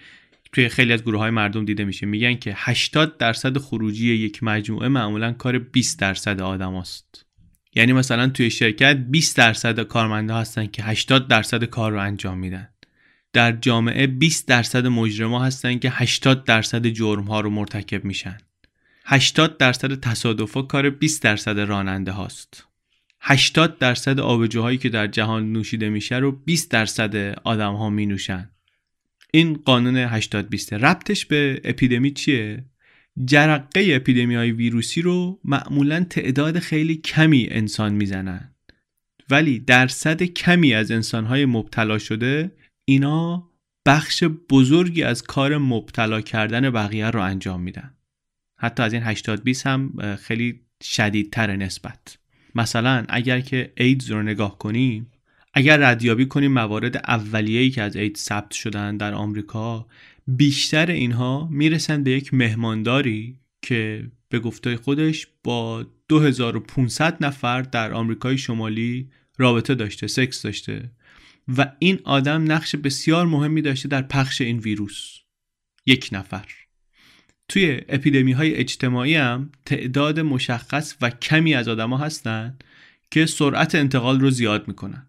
توی 0.51 0.69
خیلی 0.69 0.93
از 0.93 1.03
گروه 1.03 1.19
های 1.19 1.31
مردم 1.31 1.65
دیده 1.65 1.85
میشه. 1.85 2.05
میگن 2.05 2.35
که 2.35 2.53
80 2.55 3.17
درصد 3.17 3.57
خروجی 3.57 4.13
یک 4.13 4.43
مجموعه 4.43 4.87
معمولا 4.87 5.33
کار 5.33 5.59
20 5.59 5.99
درصد 5.99 6.41
آدم 6.41 6.75
است. 6.75 7.25
یعنی 7.75 7.93
مثلا 7.93 8.27
توی 8.29 8.51
شرکت 8.51 8.97
20 8.97 9.37
درصد 9.37 9.79
کارمنده 9.79 10.33
هستن 10.33 10.65
که 10.65 10.83
80 10.83 11.27
درصد 11.27 11.63
کار 11.63 11.91
رو 11.91 12.01
انجام 12.01 12.37
میدن. 12.37 12.69
در 13.33 13.51
جامعه 13.51 14.07
20 14.07 14.47
درصد 14.47 14.87
مجرما 14.87 15.43
هستن 15.43 15.79
که 15.79 15.89
80 15.89 16.43
درصد 16.43 16.87
جرم 16.87 17.23
ها 17.23 17.39
رو 17.39 17.49
مرتکب 17.49 18.05
میشن. 18.05 18.37
80 19.05 19.57
درصد 19.57 19.99
تصادفا 19.99 20.61
کار 20.61 20.89
20 20.89 21.23
درصد 21.23 21.59
راننده 21.59 22.11
هاست. 22.11 22.67
80 23.21 23.77
درصد 23.77 24.19
آبجوهایی 24.19 24.77
که 24.77 24.89
در 24.89 25.07
جهان 25.07 25.53
نوشیده 25.53 25.89
میشه 25.89 26.15
رو 26.17 26.31
20 26.31 26.71
درصد 26.71 27.15
آدم 27.43 27.73
ها 27.73 27.89
می 27.89 28.05
نوشن. 28.05 28.49
این 29.31 29.53
قانون 29.53 29.97
80 29.97 30.49
20 30.49 30.73
ربطش 30.73 31.25
به 31.25 31.61
اپیدمی 31.63 32.11
چیه؟ 32.11 32.65
جرقه 33.25 33.87
اپیدمی 33.89 34.35
های 34.35 34.51
ویروسی 34.51 35.01
رو 35.01 35.39
معمولا 35.43 36.03
تعداد 36.03 36.59
خیلی 36.59 36.95
کمی 36.95 37.47
انسان 37.51 37.93
می‌زنن. 37.93 38.55
ولی 39.29 39.59
درصد 39.59 40.23
کمی 40.23 40.73
از 40.73 40.91
انسان 40.91 41.25
های 41.25 41.45
مبتلا 41.45 41.97
شده 41.97 42.51
اینا 42.89 43.49
بخش 43.85 44.23
بزرگی 44.23 45.03
از 45.03 45.23
کار 45.23 45.57
مبتلا 45.57 46.21
کردن 46.21 46.69
بقیه 46.69 47.09
رو 47.09 47.21
انجام 47.21 47.61
میدن. 47.61 47.93
حتی 48.57 48.83
از 48.83 48.93
این 48.93 49.03
80 49.03 49.43
20 49.43 49.67
هم 49.67 50.15
خیلی 50.15 50.61
شدیدتر 50.83 51.55
نسبت. 51.55 52.17
مثلا 52.55 53.05
اگر 53.09 53.39
که 53.39 53.73
ایدز 53.77 54.11
رو 54.11 54.23
نگاه 54.23 54.57
کنیم 54.57 55.11
اگر 55.53 55.77
ردیابی 55.77 56.25
کنیم 56.25 56.51
موارد 56.51 56.97
اولیه‌ای 56.97 57.69
که 57.69 57.81
از 57.81 57.95
ایدز 57.95 58.19
ثبت 58.19 58.51
شدن 58.51 58.97
در 58.97 59.13
آمریکا 59.13 59.87
بیشتر 60.27 60.91
اینها 60.91 61.47
می‌رسن 61.51 62.03
به 62.03 62.11
یک 62.11 62.33
مهمانداری 62.33 63.39
که 63.61 64.11
به 64.29 64.39
گفته 64.39 64.77
خودش 64.77 65.27
با 65.43 65.85
2500 66.09 67.25
نفر 67.25 67.61
در 67.61 67.93
آمریکای 67.93 68.37
شمالی 68.37 69.09
رابطه 69.37 69.75
داشته 69.75 70.07
سکس 70.07 70.41
داشته. 70.41 70.91
و 71.57 71.71
این 71.79 71.99
آدم 72.03 72.51
نقش 72.51 72.75
بسیار 72.75 73.25
مهمی 73.25 73.61
داشته 73.61 73.87
در 73.89 74.01
پخش 74.01 74.41
این 74.41 74.59
ویروس. 74.59 75.17
یک 75.85 76.09
نفر. 76.11 76.45
توی 77.47 77.81
اپیدمی 77.89 78.31
های 78.31 78.55
اجتماعی 78.55 79.15
هم 79.15 79.51
تعداد 79.65 80.19
مشخص 80.19 80.95
و 81.01 81.09
کمی 81.09 81.53
از 81.53 81.67
آدما 81.67 81.97
هستن 81.97 82.57
که 83.11 83.25
سرعت 83.25 83.75
انتقال 83.75 84.19
رو 84.19 84.29
زیاد 84.29 84.67
می‌کنن. 84.67 85.07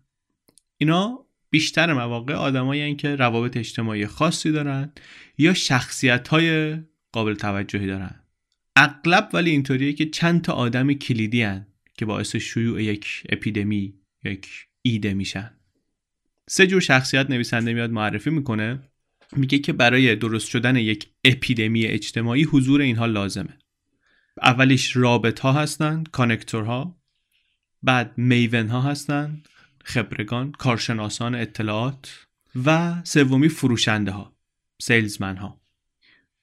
اینا 0.77 1.25
بیشتر 1.51 1.93
مواقع 1.93 2.35
آدمایی 2.35 2.97
که 2.97 3.17
روابط 3.17 3.57
اجتماعی 3.57 4.07
خاصی 4.07 4.53
دارن 4.53 4.93
یا 5.39 5.55
شخصیت 5.55 6.29
های 6.29 6.79
قابل 7.13 7.35
توجهی 7.35 7.87
دارن. 7.87 8.15
اغلب 8.77 9.31
ولی 9.33 9.51
اینطوریه 9.51 9.93
که 9.93 10.07
چند 10.07 10.43
تا 10.43 10.53
آدم 10.53 10.93
کلیدی 10.93 11.43
هن 11.43 11.67
که 11.95 12.07
باعث 12.07 12.37
شیوع 12.37 12.83
یک 12.83 13.23
اپیدمی 13.29 13.95
یک 14.25 14.49
ایده 14.83 15.15
میشن. 15.15 15.58
سه 16.51 16.67
جور 16.67 16.81
شخصیت 16.81 17.31
نویسنده 17.31 17.75
میاد 17.75 17.91
معرفی 17.91 18.31
می‌کنه. 18.31 18.79
میگه 19.37 19.59
که 19.59 19.73
برای 19.73 20.17
درست 20.17 20.49
شدن 20.49 20.77
یک 20.77 21.09
اپیدمی 21.25 21.87
اجتماعی 21.87 22.45
حضور 22.45 22.81
اینها 22.81 23.07
لازمه. 23.07 23.59
اولیش 24.43 24.97
رابط 24.97 25.41
ها 25.41 25.53
هستن 25.53 26.05
کانکتور 26.13 26.65
ها 26.65 26.99
بعد 27.83 28.19
میون 28.19 28.69
ها 28.69 28.83
هستن 28.83 29.43
خبرگان 29.85 30.53
کارشناسان 30.53 31.35
اطلاعات. 31.35 32.27
و 32.65 32.95
سومی 33.05 33.49
فروشنده 33.49 34.11
ها 34.11 34.37
سیلزمن 34.83 35.37
ها 35.37 35.61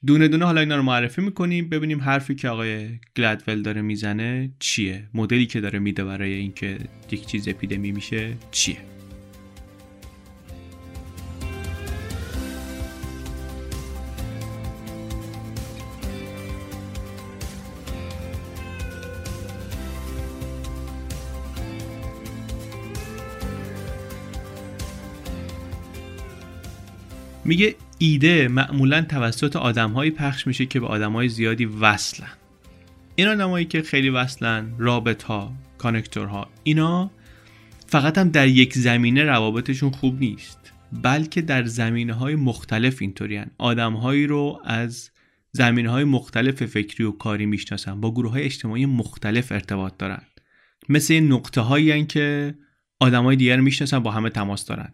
دونه 0.06 0.28
دونه 0.28 0.46
حالا 0.46 0.62
اینا 0.62 0.76
رو 0.76 0.84
معرفی 0.84 1.22
می‌کنیم. 1.22 1.70
ببینیم 1.70 2.02
حرفی 2.02 2.36
که 2.36 2.50
آقای 2.50 3.00
گلدول 3.18 3.62
داره 3.62 3.82
می‌زنه 3.82 4.52
چیه؟ 4.60 5.10
مدلی 5.14 5.46
که 5.46 5.62
داره 5.62 5.80
میده 5.80 6.04
برای 6.04 6.34
اینکه 6.34 6.78
یک 7.12 7.26
چیز 7.26 7.48
اپیدمی 7.48 7.92
میشه 7.92 8.38
چیه؟ 8.52 8.95
میگه 27.46 27.76
ایده 27.98 28.48
معمولا 28.48 29.02
توسط 29.02 29.56
آدمهایی 29.56 30.12
پخش 30.12 30.48
میشه 30.48 30.66
که 30.66 30.80
به 30.80 30.88
آدمهای 30.88 31.30
زیادی 31.30 31.66
وصلن. 31.66 32.32
این 33.16 33.28
آدمایی 33.28 33.66
که 33.66 33.82
خیلی 33.82 34.10
وصلن 34.10 34.74
رابط 34.78 35.24
ها 35.24 35.54
کانکتورها 35.78 36.50
اینا 36.64 37.12
فقط 37.88 38.18
هم 38.18 38.30
در 38.30 38.48
یک 38.48 38.74
زمینه 38.74 39.24
روابطشون 39.24 39.92
خوب 39.92 40.20
نیست 40.20 40.74
بلکه 40.92 41.42
در 41.42 41.66
زمینه 41.66 42.14
های 42.14 42.36
مختلف 42.36 42.98
اینطوری 43.02 43.42
آدمهایی 43.58 44.28
رو 44.28 44.62
از 44.66 45.10
زمینه 45.52 45.90
های 45.90 46.04
مختلف 46.04 46.66
فکری 46.66 47.04
و 47.04 47.12
کاری 47.12 47.46
می‌شناسن 47.46 48.02
با 48.02 48.12
گروه 48.12 48.32
های 48.32 48.44
اجتماعی 48.44 48.86
مختلف 48.86 49.52
ارتباط 49.52 49.98
دارن. 49.98 50.22
مثل 50.90 51.20
نقطه 51.20 51.62
هایی 51.62 52.06
که 52.06 52.56
آدمای 53.00 53.36
دیگر 53.36 53.60
می‌شناسن 53.60 54.00
با 54.00 54.12
همه 54.12 54.30
تماس 54.30 54.66
دارن. 54.66 54.94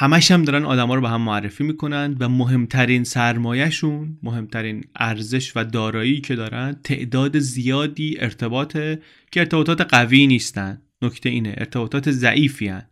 همش 0.00 0.30
هم 0.30 0.42
دارن 0.42 0.64
آدما 0.64 0.94
رو 0.94 1.00
به 1.00 1.08
هم 1.08 1.20
معرفی 1.20 1.64
می‌کنن 1.64 2.16
و 2.20 2.28
مهمترین 2.28 3.04
سرمایهشون 3.04 4.18
مهمترین 4.22 4.84
ارزش 4.96 5.52
و 5.56 5.64
دارایی 5.64 6.20
که 6.20 6.34
دارن 6.34 6.76
تعداد 6.84 7.38
زیادی 7.38 8.16
ارتباطه 8.20 9.02
که 9.32 9.40
ارتباطات 9.40 9.80
قوی 9.80 10.26
نیستن. 10.26 10.82
نکته 11.02 11.28
اینه 11.28 11.54
ارتباطات 11.58 12.10
ضعیفی 12.10 12.68
هن. 12.68 12.86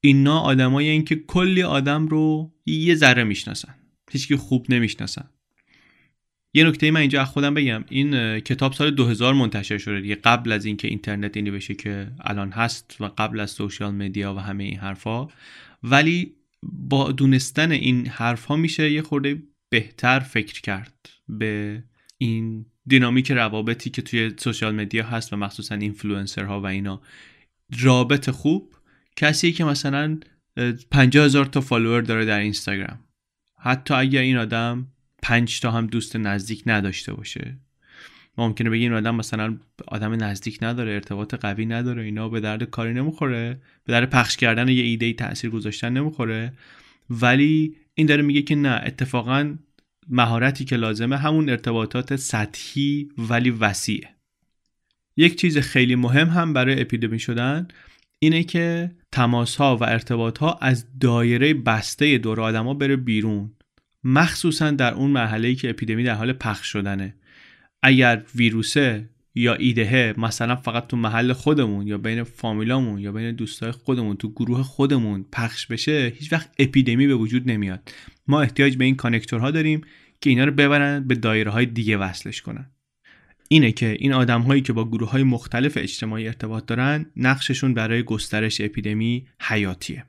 اینا 0.00 0.40
آدمایی 0.40 0.88
این 0.88 1.04
که 1.04 1.16
کلی 1.16 1.62
آدم 1.62 2.06
رو 2.06 2.52
یه 2.66 2.94
ذره 2.94 3.24
می‌شناسن 3.24 3.74
هیچکی 4.10 4.36
خوب 4.36 4.66
نمی‌شناسن. 4.68 5.24
یه 6.54 6.64
نکته 6.64 6.90
من 6.90 7.00
اینجا 7.00 7.24
خودم 7.24 7.54
بگم. 7.54 7.84
این 7.88 8.40
کتاب 8.40 8.72
سال 8.72 8.90
2000 8.90 9.34
منتشر 9.34 9.78
شده 9.78 10.00
دیگه. 10.00 10.14
قبل 10.14 10.52
از 10.52 10.64
اینکه 10.64 10.88
اینترنت 10.88 11.36
اینی 11.36 11.50
بشه 11.50 11.74
که 11.74 12.06
الان 12.20 12.50
هست 12.50 12.96
و 13.00 13.04
قبل 13.18 13.40
از 13.40 13.50
سوشال 13.50 13.94
مدیا 13.94 14.34
و 14.34 14.38
همه 14.38 14.64
این 14.64 14.78
حرفا. 14.78 15.28
ولی 15.82 16.34
با 16.62 17.12
دونستن 17.12 17.72
این 17.72 18.06
حرف 18.06 18.44
ها 18.44 18.56
میشه 18.56 18.92
یه 18.92 19.02
خورده 19.02 19.42
بهتر 19.68 20.20
فکر 20.20 20.60
کرد 20.60 21.08
به 21.28 21.82
این 22.18 22.66
دینامیک 22.86 23.30
روابطی 23.30 23.90
که 23.90 24.02
توی 24.02 24.32
social 24.38 24.74
media 24.74 25.06
هست 25.06 25.32
و 25.32 25.36
مخصوصا 25.36 25.74
اینفلوئنسرها 25.74 26.60
و 26.60 26.66
اینا. 26.66 27.02
رابط 27.80 28.30
خوب. 28.30 28.74
کسی 29.16 29.52
که 29.52 29.64
مثلا 29.64 30.18
50 30.90 31.24
هزار 31.24 31.46
تا 31.46 31.60
follower 31.60 32.00
داره 32.00 32.24
در 32.24 32.38
اینستاگرام. 32.38 32.98
حتی 33.58 33.94
اگر 33.94 34.20
این 34.20 34.36
آدم 34.36 34.86
5 35.22 35.60
تا 35.60 35.70
هم 35.70 35.86
دوست 35.86 36.16
نزدیک 36.16 36.62
نداشته 36.66 37.12
باشه. 37.12 37.58
ممکنه 38.38 38.70
بگی 38.70 38.82
این 38.82 38.92
آدم 38.92 39.14
مثلا 39.14 39.56
آدم 39.86 40.24
نزدیک 40.24 40.58
نداره 40.62 40.92
ارتباط 40.92 41.34
قوی 41.34 41.66
نداره 41.66 42.02
اینا 42.02 42.28
به 42.28 42.40
درد 42.40 42.62
کاری 42.62 42.94
نمی‌خوره. 42.94 43.60
به 43.84 43.92
درد 43.92 44.10
پخش 44.10 44.36
کردن 44.36 44.68
یه 44.68 44.82
ایده 44.82 45.12
تاثیر 45.12 45.50
گذاشتن 45.50 45.92
نمی‌خوره. 45.92 46.52
ولی 47.10 47.76
این 47.94 48.06
داره 48.06 48.22
میگه 48.22 48.42
که 48.42 48.54
نه 48.54 48.82
اتفاقا 48.86 49.56
مهارتی 50.08 50.64
که 50.64 50.76
لازمه 50.76 51.16
همون 51.16 51.50
ارتباطات 51.50 52.16
سطحی 52.16 53.08
ولی 53.18 53.50
وسیعه 53.50 54.08
یک 55.16 55.36
چیز 55.36 55.58
خیلی 55.58 55.94
مهم 55.94 56.28
هم 56.28 56.52
برای 56.52 56.80
اپیدمی 56.80 57.18
شدن 57.18 57.68
اینه 58.18 58.42
که 58.42 58.90
تماس 59.12 59.56
ها 59.56 59.76
و 59.76 59.84
ارتباط 59.84 60.38
ها 60.38 60.58
از 60.62 60.86
دایره 61.00 61.54
بسته 61.54 62.18
دور 62.18 62.40
آدما 62.40 62.74
بره 62.74 62.96
بیرون. 62.96 63.52
مخصوصا 64.04 64.70
در 64.70 64.94
اون 64.94 65.10
مرحله 65.10 65.54
که 65.54 65.70
اپیدمی 65.70 66.04
در 66.04 66.14
حال 66.14 66.32
پخش 66.32 66.66
شدنه. 66.66 67.14
اگر 67.82 68.22
ویروسه 68.34 69.08
یا 69.34 69.54
ایدهه 69.54 70.14
مثلا 70.18 70.56
فقط 70.56 70.86
تو 70.86 70.96
محل 70.96 71.32
خودمون 71.32 71.86
یا 71.86 71.98
بین 71.98 72.22
فامیلامون 72.22 72.98
یا 72.98 73.12
بین 73.12 73.34
دوستای 73.34 73.70
خودمون 73.70 74.16
تو 74.16 74.32
گروه 74.32 74.62
خودمون 74.62 75.24
پخش 75.32 75.66
بشه 75.66 76.12
هیچ 76.16 76.32
وقت 76.32 76.50
اپیدمی 76.58 77.06
به 77.06 77.14
وجود 77.14 77.50
نمیاد. 77.50 77.92
ما 78.26 78.42
احتیاج 78.42 78.76
به 78.76 78.84
این 78.84 78.96
کانکتورها 78.96 79.50
داریم 79.50 79.80
که 80.20 80.30
اینا 80.30 80.44
رو 80.44 80.52
ببرن 80.52 81.08
به 81.08 81.14
دایره 81.14 81.50
های 81.50 81.66
دیگه 81.66 81.96
وصلش 81.96 82.42
کنن. 82.42 82.70
اینه 83.48 83.72
که 83.72 83.96
این 83.98 84.12
آدم 84.12 84.42
هایی 84.42 84.62
که 84.62 84.72
با 84.72 84.88
گروه 84.88 85.10
های 85.10 85.22
مختلف 85.22 85.72
اجتماعی 85.76 86.26
ارتباط 86.26 86.66
دارن 86.66 87.06
نقششون 87.16 87.74
برای 87.74 88.02
گسترش 88.02 88.60
اپیدمی 88.60 89.26
حیاتیه. 89.40 90.04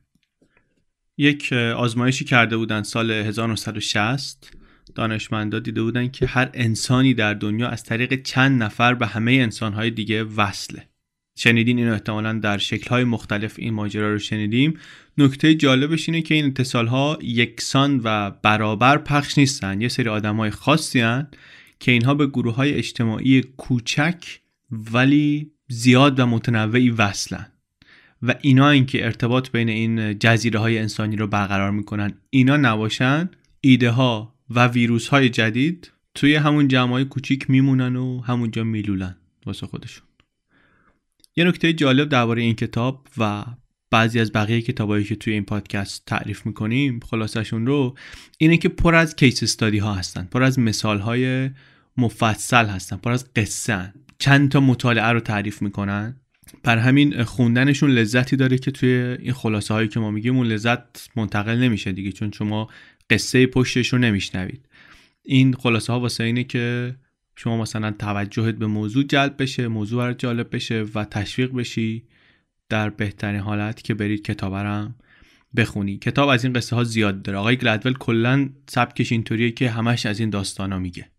یک 1.18 1.54
آزمایشی 1.54 2.26
کرده 2.26 2.58
بودن 2.58 2.84
سال 2.84 3.12
1960 3.12 4.59
دانشمندا 4.96 5.60
دیده 5.60 5.82
بودن 5.82 6.08
که 6.08 6.26
هر 6.26 6.50
انسانی 6.54 7.14
در 7.14 7.34
دنیا 7.34 7.70
از 7.70 7.84
طریق 7.84 8.22
چند 8.22 8.64
نفر 8.64 8.94
به 8.94 9.08
همه 9.08 9.32
انسانهای 9.32 9.90
دیگه 9.92 10.24
وصله. 10.24 10.88
شنیدین 11.38 11.78
اینو 11.80 11.94
احتمالا 11.94 12.34
در 12.34 12.58
شکلهای 12.58 13.04
مختلف 13.04 13.56
این 13.58 13.74
ماجرا 13.74 14.12
رو 14.12 14.20
شنیدیم. 14.20 14.74
نکته 15.18 15.56
جالبش 15.56 16.10
اینه 16.10 16.22
که 16.22 16.36
این 16.36 16.46
اتصال 16.46 16.88
ها 16.88 17.20
یکسان 17.22 18.02
و 18.04 18.32
برابر 18.32 18.98
پخش 18.98 19.38
نیستن. 19.38 19.82
یه 19.82 19.88
سری 19.88 20.10
آدم 20.10 20.36
های 20.36 20.50
خاصی 20.50 21.00
هن 21.00 21.28
که 21.80 21.92
اینها 21.92 22.14
به 22.14 22.28
گروه 22.28 22.56
های 22.56 22.74
اجتماعی 22.74 23.42
کوچک 23.42 24.40
ولی 24.72 25.52
زیاد 25.68 26.20
و 26.20 26.26
متنوعی 26.26 26.90
وصلن. 26.90 27.48
و 28.22 28.36
اینا 28.42 28.70
اینکه 28.70 29.06
ارتباط 29.06 29.52
بین 29.52 29.70
این 29.70 30.20
جزیره 30.20 30.60
های 30.60 30.80
انسانی 30.80 31.16
رو 31.16 31.28
برقرار 31.28 31.72
می‌کنن 31.72 32.14
اینا 32.30 32.58
نباشن 32.58 33.30
ایده 33.62 33.92
ها 33.92 34.36
و 34.50 34.68
ویروس 34.68 35.08
های 35.08 35.30
جدید 35.30 35.92
توی 36.16 36.36
همون 36.36 36.68
جمع 36.68 36.92
های 36.92 37.06
کوچیک 37.06 37.50
میمونن 37.50 37.96
و 37.96 38.22
همونجا 38.22 38.64
میلولن 38.64 39.16
واسه 39.46 39.68
خودشون. 39.68 40.08
یه 41.36 41.44
نکته 41.44 41.74
جالب 41.74 42.10
درباره 42.10 42.42
این 42.42 42.56
کتاب 42.56 43.08
و 43.18 43.46
بعضی 43.92 44.20
از 44.20 44.32
بقیه 44.32 44.62
کتابایی 44.62 45.04
که 45.04 45.16
توی 45.16 45.34
این 45.34 45.44
پادکست 45.46 46.04
تعریف 46.06 46.46
می‌کنیم 46.46 47.00
خلاصشون 47.00 47.68
رو 47.68 47.96
اینه 48.38 48.58
که 48.58 48.70
پر 48.70 48.96
از 48.96 49.16
کیس 49.16 49.44
استادی 49.44 49.78
ها 49.78 49.94
هستن 49.94 50.24
پر 50.32 50.44
از 50.44 50.60
مثال 50.60 51.00
های 51.00 51.50
مفصل 51.98 52.66
هستن 52.66 52.98
پر 52.98 53.12
از 53.12 53.34
قصه 53.34 53.94
چند 54.20 54.52
تا 54.52 54.60
مطالعه 54.60 55.06
رو 55.06 55.20
تعریف 55.20 55.62
می‌کنن. 55.62 56.16
بر 56.64 56.78
همین 56.78 57.24
خوندنشون 57.24 57.92
لذتی 57.92 58.36
داره 58.36 58.58
که 58.58 58.72
توی 58.72 58.90
این 58.90 59.34
خلاصه 59.34 59.74
هایی 59.74 59.88
که 59.88 60.00
ما 60.00 60.12
میگیم 60.12 60.38
اون 60.38 60.48
لذت 60.48 61.10
منتقل 61.16 61.58
نمیشه 61.58 61.92
دیگه 61.92 62.12
چون 62.12 62.32
شما 62.32 62.70
قصه 63.10 63.48
پشتش 63.48 63.94
رو 63.94 64.00
نمیشنوید. 64.00 64.66
این 65.24 65.54
خلاصه 65.54 65.94
ها 65.94 66.00
واسه 66.00 66.24
اینه 66.24 66.44
که 66.44 66.96
شما 67.36 67.58
مثلا 67.58 67.92
توجهت 67.92 68.56
به 68.56 68.68
موضوع 68.68 69.04
جلب 69.04 69.42
بشه 69.42 69.68
موضوع 69.68 70.04
برات 70.04 70.20
جالب 70.20 70.56
بشه 70.56 70.86
و 70.96 71.06
تشویق 71.06 71.52
بشی 71.52 72.04
در 72.70 72.90
بهترین 72.90 73.40
حالت 73.40 73.82
که 73.82 73.94
برید 73.94 74.26
کتابرم 74.26 74.96
بخونی. 75.56 75.98
کتاب 75.98 76.30
از 76.30 76.44
این 76.44 76.54
قصه 76.54 76.76
ها 76.76 76.84
زیاد 76.84 77.22
داره. 77.22 77.38
آقای 77.38 77.58
گلدول 77.58 77.94
کلا 77.94 78.50
سبکش 78.70 79.12
اینطوریه 79.12 79.52
که 79.52 79.70
همش 79.70 80.06
از 80.06 80.20
این 80.20 80.30
داستان 80.30 80.72
ها 80.72 80.80
میگه. 80.80 81.10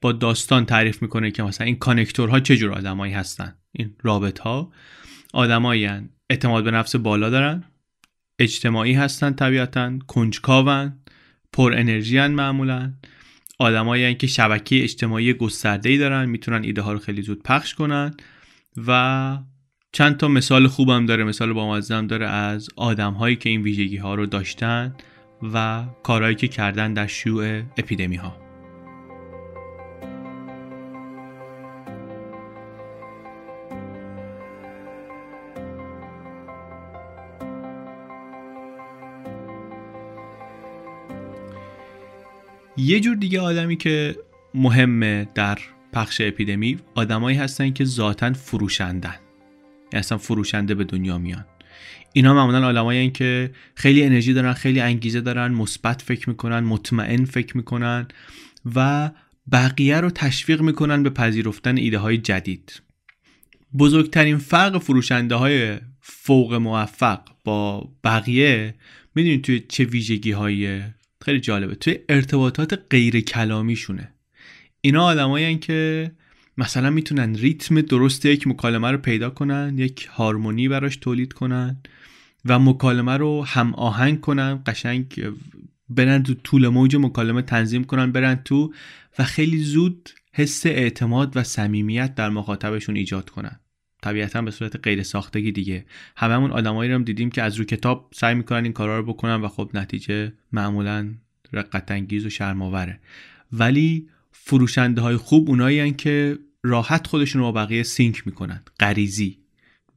با 0.00 0.12
داستان 0.12 0.66
تعریف 0.66 1.02
می‌کنه 1.02 1.30
که 1.30 1.42
مثلا 1.42 1.66
این 1.66 1.76
کانکتورها 1.76 2.40
چه 2.40 2.56
جور 2.56 2.72
آدمایی 2.72 3.12
هستن. 3.12 3.54
این 3.72 3.94
رابط 4.02 4.38
ها 4.38 4.72
آدمایی 5.32 5.88
اعتماد 6.30 6.64
به 6.64 6.70
نفس 6.70 6.96
بالا 6.96 7.30
دارن. 7.30 7.64
اجتماعی 8.38 8.92
هستن 8.92 9.32
طبیعتا. 9.32 9.98
کنجکاون. 10.06 10.92
پر 11.58 11.74
انرژی 11.76 12.26
معمولا. 12.26 12.92
آدمایی 13.58 14.14
که 14.14 14.26
شبکه 14.26 14.82
اجتماعی 14.82 15.32
گسترده 15.32 15.88
ای 15.88 15.98
دارن 15.98 16.24
می‌تونن 16.24 16.64
ایده 16.64 16.82
ها 16.82 16.92
رو 16.92 16.98
خیلی 16.98 17.22
زود 17.22 17.42
پخش 17.42 17.74
کنن 17.74 18.14
و 18.86 19.38
چند 19.92 20.16
تا 20.16 20.28
مثال 20.28 20.66
خوبم 20.66 21.06
داره. 21.06 21.24
مثال 21.24 21.52
با 21.52 21.80
داره 21.80 22.26
از 22.26 22.68
آدم 22.76 23.12
هایی 23.12 23.36
که 23.36 23.48
این 23.48 23.62
ویژگی 23.62 23.96
ها 23.96 24.14
رو 24.14 24.26
داشتن 24.26 24.94
و 25.54 25.84
کارهایی 26.02 26.34
که 26.34 26.48
کردن 26.48 26.92
در 26.92 27.06
شیوع 27.06 27.62
اپیدمی 27.78 28.16
ها 28.16 28.47
یه 42.78 43.00
جور 43.00 43.16
دیگه 43.16 43.40
آدمی 43.40 43.76
که 43.76 44.16
مهمه 44.54 45.28
در 45.34 45.58
پخش 45.92 46.20
اپیدمی 46.20 46.78
آدمایی 46.94 47.36
هستن 47.36 47.70
که 47.70 47.84
ذاتا 47.84 48.32
فروشندن. 48.32 49.14
یعنی 49.92 50.00
اصلا 50.00 50.18
فروشنده 50.18 50.74
به 50.74 50.84
دنیا 50.84 51.18
میان. 51.18 51.44
اینا 52.12 52.34
معمولا 52.34 52.66
آدمایی 52.66 53.10
که 53.10 53.50
خیلی 53.74 54.02
انرژی 54.02 54.32
دارن 54.32 54.52
خیلی 54.52 54.80
انگیزه 54.80 55.20
دارن 55.20 55.52
مثبت 55.52 56.02
فکر 56.02 56.28
می‌کنن 56.28 56.60
مطمئن 56.60 57.24
فکر 57.24 57.56
می‌کنن 57.56 58.08
و 58.74 59.10
بقیه 59.52 60.00
رو 60.00 60.10
تشویق 60.10 60.60
می‌کنن 60.60 61.02
به 61.02 61.10
پذیرفتن 61.10 61.76
ایده 61.76 61.98
های 61.98 62.18
جدید. 62.18 62.82
بزرگترین 63.78 64.38
فرق 64.38 64.78
فروشنده 64.78 65.34
های 65.34 65.78
فوق 66.00 66.54
موفق 66.54 67.20
با 67.44 67.88
بقیه 68.04 68.74
می‌دونید 69.14 69.42
توی 69.42 69.60
چه 69.68 69.84
ویژگی 69.84 70.30
های 70.30 70.80
خیلی 71.28 71.40
جالبه. 71.40 71.74
توی 71.74 71.98
ارتباطات 72.08 72.82
غیر 72.90 73.20
کلامیشونه. 73.20 74.12
اینا 74.80 75.04
آدمایی 75.04 75.58
که 75.58 76.10
مثلا 76.58 76.90
می‌تونن 76.90 77.34
ریتم 77.34 77.80
درست 77.80 78.26
یک 78.26 78.46
مکالمه 78.46 78.90
رو 78.90 78.98
پیدا 78.98 79.30
کنن 79.30 79.74
یک 79.78 80.08
هارمونی 80.12 80.68
براش 80.68 80.96
تولید 80.96 81.32
کنن 81.32 81.76
و 82.44 82.58
مکالمه 82.58 83.16
رو 83.16 83.44
هم 83.44 83.74
آهنگ 83.74 84.20
کنن 84.20 84.62
قشنگ 84.66 85.24
برن 85.88 86.22
تو 86.22 86.34
طول 86.34 86.68
موج 86.68 86.96
مکالمه 86.96 87.42
تنظیم 87.42 87.84
کنن 87.84 88.12
برن 88.12 88.34
تو 88.34 88.72
و 89.18 89.24
خیلی 89.24 89.58
زود 89.58 90.10
حس 90.32 90.66
اعتماد 90.66 91.36
و 91.36 91.42
صمیمیت 91.42 92.14
در 92.14 92.30
مخاطبشون 92.30 92.96
ایجاد 92.96 93.30
کنن. 93.30 93.60
طبیعتا 94.02 94.42
به 94.42 94.50
صورت 94.50 94.76
غیر 94.82 95.02
ساختگی 95.02 95.52
دیگه. 95.52 95.84
هممون 96.16 96.50
آدمایی 96.50 96.92
رو 96.92 96.98
دیدیم 96.98 97.30
که 97.30 97.42
از 97.42 97.56
رو 97.56 97.64
کتاب 97.64 98.10
سعی 98.14 98.34
می‌کنن 98.34 98.64
این 98.64 98.72
کارا 98.72 98.98
رو 98.98 99.04
بکنن 99.04 99.34
و 99.34 99.48
خب 99.48 99.70
نتیجه 99.74 100.32
معمولا 100.52 101.14
رقت 101.52 101.90
انگیز 101.90 102.26
و 102.26 102.30
شرماوره 102.30 103.00
ولی 103.52 104.08
فروشنده 104.32 105.00
های 105.00 105.16
خوب 105.16 105.48
اونایی 105.48 105.92
که 105.92 106.38
راحت 106.62 107.06
خودشون 107.06 107.42
رو 107.42 107.52
با 107.52 107.64
بقیه 107.64 107.82
سینک 107.82 108.26
می‌کنن. 108.26 108.62
غریزی. 108.80 109.38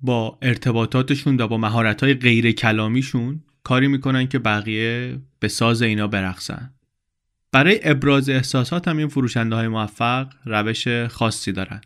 با 0.01 0.37
ارتباطاتشون 0.41 1.41
و 1.41 1.47
با 1.47 1.57
مهارت 1.57 2.03
های 2.03 2.13
غیر 2.13 2.51
کلامیشون 2.51 3.41
کاری 3.63 3.87
می‌کنن 3.87 4.27
که 4.27 4.39
بقیه 4.39 5.19
به 5.39 5.47
ساز 5.47 5.81
اینا 5.81 6.07
برقصن. 6.07 6.71
برای 7.51 7.79
ابراز 7.83 8.29
احساسات 8.29 8.87
هم 8.87 8.97
این 8.97 9.07
فروشنده 9.07 9.55
های 9.55 9.67
موفق 9.67 10.27
روش 10.45 10.87
خاصی 10.87 11.51
دارن. 11.51 11.81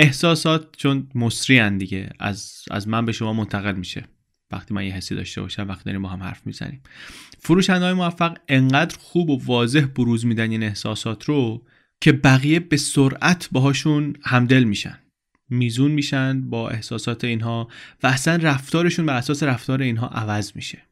احساسات 0.00 0.76
چون 0.76 1.08
مصری 1.14 1.70
دیگه. 1.78 2.10
از, 2.18 2.62
از 2.70 2.88
من 2.88 3.06
به 3.06 3.12
شما 3.12 3.32
منتقل 3.32 3.74
میشه. 3.74 4.04
وقتی 4.52 4.74
من 4.74 4.86
یه 4.86 4.92
حسی 4.92 5.14
داشته 5.14 5.40
باشم 5.40 5.68
وقتی 5.68 5.84
داریم 5.84 6.02
با 6.02 6.08
هم 6.08 6.22
حرف 6.22 6.46
می‌زنیم. 6.46 6.82
فروشنده 7.38 7.84
های 7.84 7.94
موفق 7.94 8.36
انقدر 8.48 8.96
خوب 8.98 9.30
و 9.30 9.44
واضح 9.44 9.80
بروز 9.80 10.26
میدن 10.26 10.50
این 10.50 10.62
احساسات 10.62 11.24
رو 11.24 11.62
که 12.00 12.12
بقیه 12.12 12.60
به 12.60 12.76
سرعت 12.76 13.48
باهاشون 13.52 14.16
همدل 14.22 14.64
میشن. 14.64 14.98
میزون 15.50 15.90
میشن 15.90 16.50
با 16.50 16.68
احساسات 16.68 17.24
اینها 17.24 17.68
و 18.02 18.06
اصلا 18.06 18.36
رفتارشون 18.36 19.06
به 19.06 19.12
اساس 19.12 19.42
رفتار 19.42 19.82
اینها 19.82 20.06
عوض 20.06 20.52
میشه. 20.54 20.82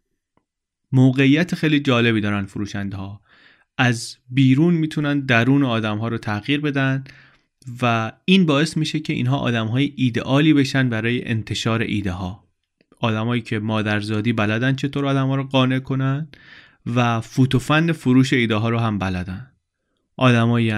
موقعیت 0.92 1.54
خیلی 1.54 1.80
جالبی 1.80 2.20
دارن 2.20 2.46
فروشنده 2.46 2.96
ها 2.96 3.20
از 3.78 4.16
بیرون 4.30 4.74
می‌تونن 4.74 5.20
درون 5.20 5.64
آدم 5.64 5.98
ها 5.98 6.08
رو 6.08 6.18
تغییر 6.18 6.60
بدن 6.60 7.04
و 7.82 8.12
این 8.24 8.46
باعث 8.46 8.76
میشه 8.76 9.00
که 9.00 9.12
اینها 9.12 9.38
آدم 9.38 9.66
های 9.66 9.92
ایدئالی 9.96 10.54
بشن 10.54 10.88
برای 10.88 11.28
انتشار 11.28 11.80
ایده 11.80 12.12
ها 12.12 12.48
آدمایی 13.00 13.42
که 13.42 13.58
مادرزادی 13.58 14.32
بلدن 14.32 14.74
چطور 14.74 15.06
آدم 15.06 15.26
ها 15.26 15.36
رو 15.36 15.44
قانع 15.44 15.78
کنن 15.78 16.28
و 16.86 17.20
فوتوفند 17.20 17.92
فروش 17.92 18.32
ایده 18.32 18.54
ها 18.54 18.68
رو 18.68 18.78
هم 18.78 18.98
بلدن. 18.98 19.52
آدمایی 20.16 20.72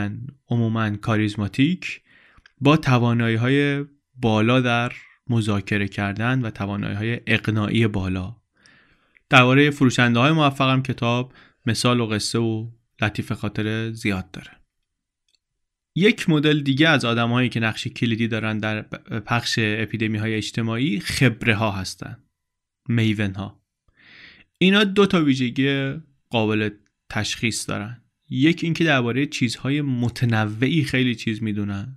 عموما 0.49 0.91
کاریزماتیک 0.91 2.01
با 2.61 2.77
توانایی 2.77 3.37
های 3.37 3.85
بالا 4.17 4.61
در 4.61 4.93
مذاکره 5.29 5.89
کردن 5.89 6.43
و 6.43 6.51
توانایی 6.51 6.95
های 6.95 7.21
اقناعی 7.27 7.87
بالا. 7.87 8.37
درباره 9.29 9.71
فروشنده 9.71 10.21
های 10.21 10.33
موفقم 10.33 10.83
کتاب 10.83 11.33
مثال 11.67 12.01
و 12.01 12.07
قصه 12.07 12.39
و 12.39 12.67
لطیف 13.03 13.33
خاطر 13.33 13.93
زیاد 13.93 14.31
داره. 14.31 14.60
یک 16.01 16.31
مدل 16.31 16.61
دیگه 16.61 16.89
از 16.89 17.05
آدمایی 17.05 17.49
که 17.49 17.61
نقش 17.61 17.89
کلیدی 17.89 18.29
دارن 18.29 18.59
در 18.59 18.83
پخش 19.21 19.59
اپیدمی 19.63 20.19
های 20.19 20.35
اجتماعی 20.35 21.01
خبره 21.01 21.55
ها 21.55 21.71
هستن. 21.71 22.17
میون 22.89 23.35
ها 23.35 23.61
اینا 24.59 24.85
دو 24.85 25.07
تا 25.07 25.25
ویژگی 25.25 25.95
قابل 26.31 26.71
تشخیص 27.11 27.69
دارن. 27.69 28.03
یک 28.31 28.65
اینکه 28.65 28.85
درباره 28.85 29.27
چیزهای 29.27 29.81
متنوعی 29.81 30.85
خیلی 30.85 31.15
چیز 31.15 31.43
می‌دونن 31.43 31.97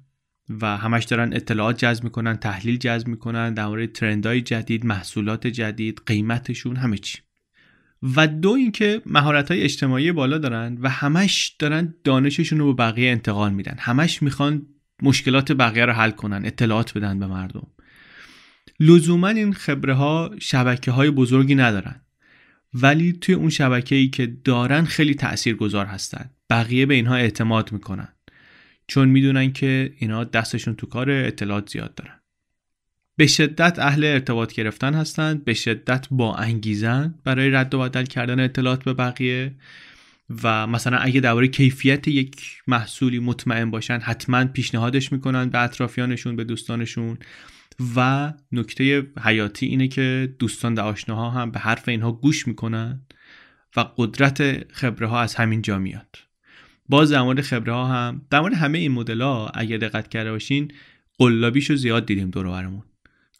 و 0.50 0.78
همش 0.78 1.04
دارن 1.04 1.34
اطلاعات 1.34 1.78
جذب 1.78 2.04
می‌کنن 2.04 2.36
تحلیل 2.36 2.78
جذب 2.78 3.08
می‌کنن 3.08 3.54
در 3.54 3.66
مورد 3.66 3.92
ترندهای 3.92 4.42
جدید 4.42 4.86
محصولات 4.86 5.48
جدید 5.48 6.02
قیمتشون 6.06 6.76
همه 6.76 6.98
چی. 6.98 7.18
و 8.16 8.28
دو 8.28 8.52
اینکه 8.52 9.02
مهارت 9.06 9.52
های 9.52 9.62
اجتماعی 9.62 10.12
بالا 10.12 10.38
دارن 10.38 10.78
و 10.82 10.90
همش 10.90 11.56
دارن 11.60 11.94
دانششون 12.04 12.60
رو 12.60 12.74
به 12.74 12.84
بقیه 12.84 13.12
انتقال 13.12 13.54
میدن. 13.54 13.76
همش 13.80 14.24
می‌خوان 14.24 14.66
مشکلات 15.02 15.52
بقیه 15.52 15.86
رو 15.86 15.94
حل 15.94 16.12
کنن 16.12 16.46
اطلاعات 16.46 16.98
بدن 16.98 17.20
به 17.20 17.28
مردم. 17.28 17.68
لزوما 18.80 19.28
این 19.28 19.54
خبره 19.54 19.94
ها 19.94 20.32
شبکه 20.40 20.92
های 20.92 21.10
بزرگی 21.10 21.56
ندارن. 21.56 22.02
ولی 22.74 23.14
توی 23.14 23.36
اون 23.36 23.50
شبکه 23.50 23.96
ای 23.96 24.08
که 24.08 24.26
دارن 24.44 24.86
خیلی 24.86 25.14
تأثیر 25.14 25.56
گذار 25.56 25.86
هستن. 25.86 26.30
بقیه 26.50 26.86
به 26.86 26.94
اینها 26.94 27.16
اعتماد 27.16 27.72
می‌کنن. 27.72 28.08
چون 28.88 29.10
می‌دونن 29.10 29.54
که 29.54 29.94
اینا 29.98 30.24
دستشون 30.24 30.76
تو 30.76 30.88
کار 30.88 31.12
اطلاعات 31.12 31.70
زیاد 31.70 31.96
دارن. 31.96 32.23
به 33.16 33.28
شدت 33.28 33.80
اهل 33.80 34.04
ارتباط 34.04 34.54
گرفتن 34.54 34.94
هستند 34.94 35.46
به 35.46 35.54
شدت 35.54 36.08
با 36.12 36.36
انگیزن 36.36 37.16
برای 37.24 37.50
رد 37.50 37.74
و 37.74 37.80
بدل 37.80 38.06
کردن 38.06 38.40
اطلاعات 38.40 38.84
به 38.84 38.94
بقیه 38.94 39.56
و 40.44 40.68
مثلا 40.68 40.98
اگه 40.98 41.20
درباره 41.20 41.48
کیفیت 41.48 42.08
یک 42.08 42.62
محصولی 42.68 43.20
مطمئن 43.20 43.72
باشن 43.72 44.00
حتما 44.00 44.46
پیشنهادش 44.46 45.12
می‌کنن 45.12 45.50
به 45.50 45.60
اطرافیانشون 45.60 46.36
به 46.36 46.44
دوستانشون 46.44 47.18
و 47.96 48.34
نکته 48.52 49.08
حیاتی 49.24 49.66
اینه 49.66 49.88
که 49.88 50.36
دوستان 50.40 50.74
و 50.74 50.80
آشناها 50.80 51.30
هم 51.30 51.52
به 51.52 51.60
حرف 51.60 51.88
اینها 51.90 52.12
گوش 52.12 52.48
می‌کنن 52.48 53.02
و 53.76 53.86
قدرت 53.98 54.72
خبره 54.74 55.08
ها 55.08 55.22
از 55.22 55.36
همین 55.36 55.62
جا 55.62 55.80
میاد. 55.80 56.18
باز 56.90 57.12
در 57.12 57.22
مورد 57.22 57.42
خبره 57.42 57.74
ها 57.74 57.86
هم 57.86 58.22
در 58.30 58.40
مورد 58.42 58.54
همه 58.54 58.78
این 58.78 58.92
مدل 58.92 59.22
ها 59.22 59.52
اگه 59.54 59.78
دقت 59.78 60.08
کرده 60.08 60.32
باشین 60.32 60.72
قلابیشو 61.18 61.76
زیاد 61.76 62.06
دیدیم 62.06 62.30
دور 62.30 62.48
برمون. 62.48 62.84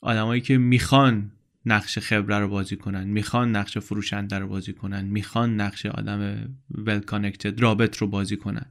آدمایی 0.04 0.42
که 0.42 0.58
می‌خوان 0.58 1.32
نقش 1.66 2.00
خبره 2.00 2.40
رو 2.40 2.48
بازی 2.48 2.76
کنن 2.76 3.04
می‌خوان 3.04 3.56
نقش 3.56 3.78
فروشنده 3.78 4.40
رو 4.40 4.48
بازی 4.48 4.74
کنن 4.74 5.06
می‌خوان 5.06 5.62
نقش 5.62 5.86
آدم 5.86 6.50
ول 6.72 7.00
کانکتد 7.00 7.62
رابط 7.62 7.98
رو 7.98 8.08
بازی 8.08 8.38
کنن. 8.38 8.66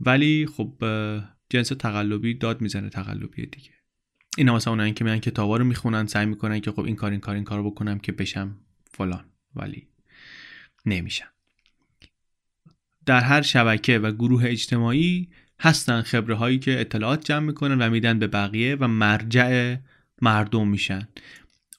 ولی 0.00 0.46
خب 0.46 0.72
جنس 1.50 1.68
تقلبی 1.68 2.34
داد 2.34 2.60
می‌زنه 2.60 2.88
تقلبی 2.88 3.46
دیگه. 3.46 3.70
اینا 4.38 4.54
مثلا 4.54 4.72
اونایی 4.72 4.92
که 4.92 5.04
میان 5.04 5.18
کتابا 5.18 5.56
رو 5.56 5.64
می‌خونن 5.64 6.06
سعی 6.06 6.26
می‌کنن 6.26 6.60
که 6.60 6.70
خب 6.72 6.80
این 6.80 6.96
کار 6.96 7.10
این 7.10 7.20
کار 7.20 7.34
این 7.34 7.44
کارو 7.44 7.70
بکنم 7.70 7.98
که 7.98 8.12
بشم 8.12 8.56
فلان 8.90 9.24
ولی 9.56 9.88
نمیشم 10.86 11.28
در 13.06 13.20
هر 13.20 13.42
شبکه 13.42 13.98
و 13.98 14.12
گروه 14.12 14.44
اجتماعی 14.46 15.28
هستن 15.60 16.02
خبره 16.02 16.34
هایی 16.34 16.58
که 16.58 16.80
اطلاعات 16.80 17.24
جمع 17.24 17.46
می‌کنن 17.46 17.78
و 17.78 17.90
میدن 17.90 18.18
به 18.18 18.26
بقیه 18.26 18.76
و 18.80 18.88
مرجع 18.88 19.76
مردم 20.22 20.68
میشن. 20.68 21.08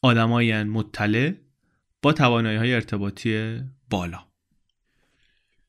آدمایی 0.01 0.63
مطلع 0.63 1.33
با 2.01 2.13
توانایی 2.13 2.57
های 2.57 2.73
ارتباطی 2.73 3.59
بالا. 3.89 4.19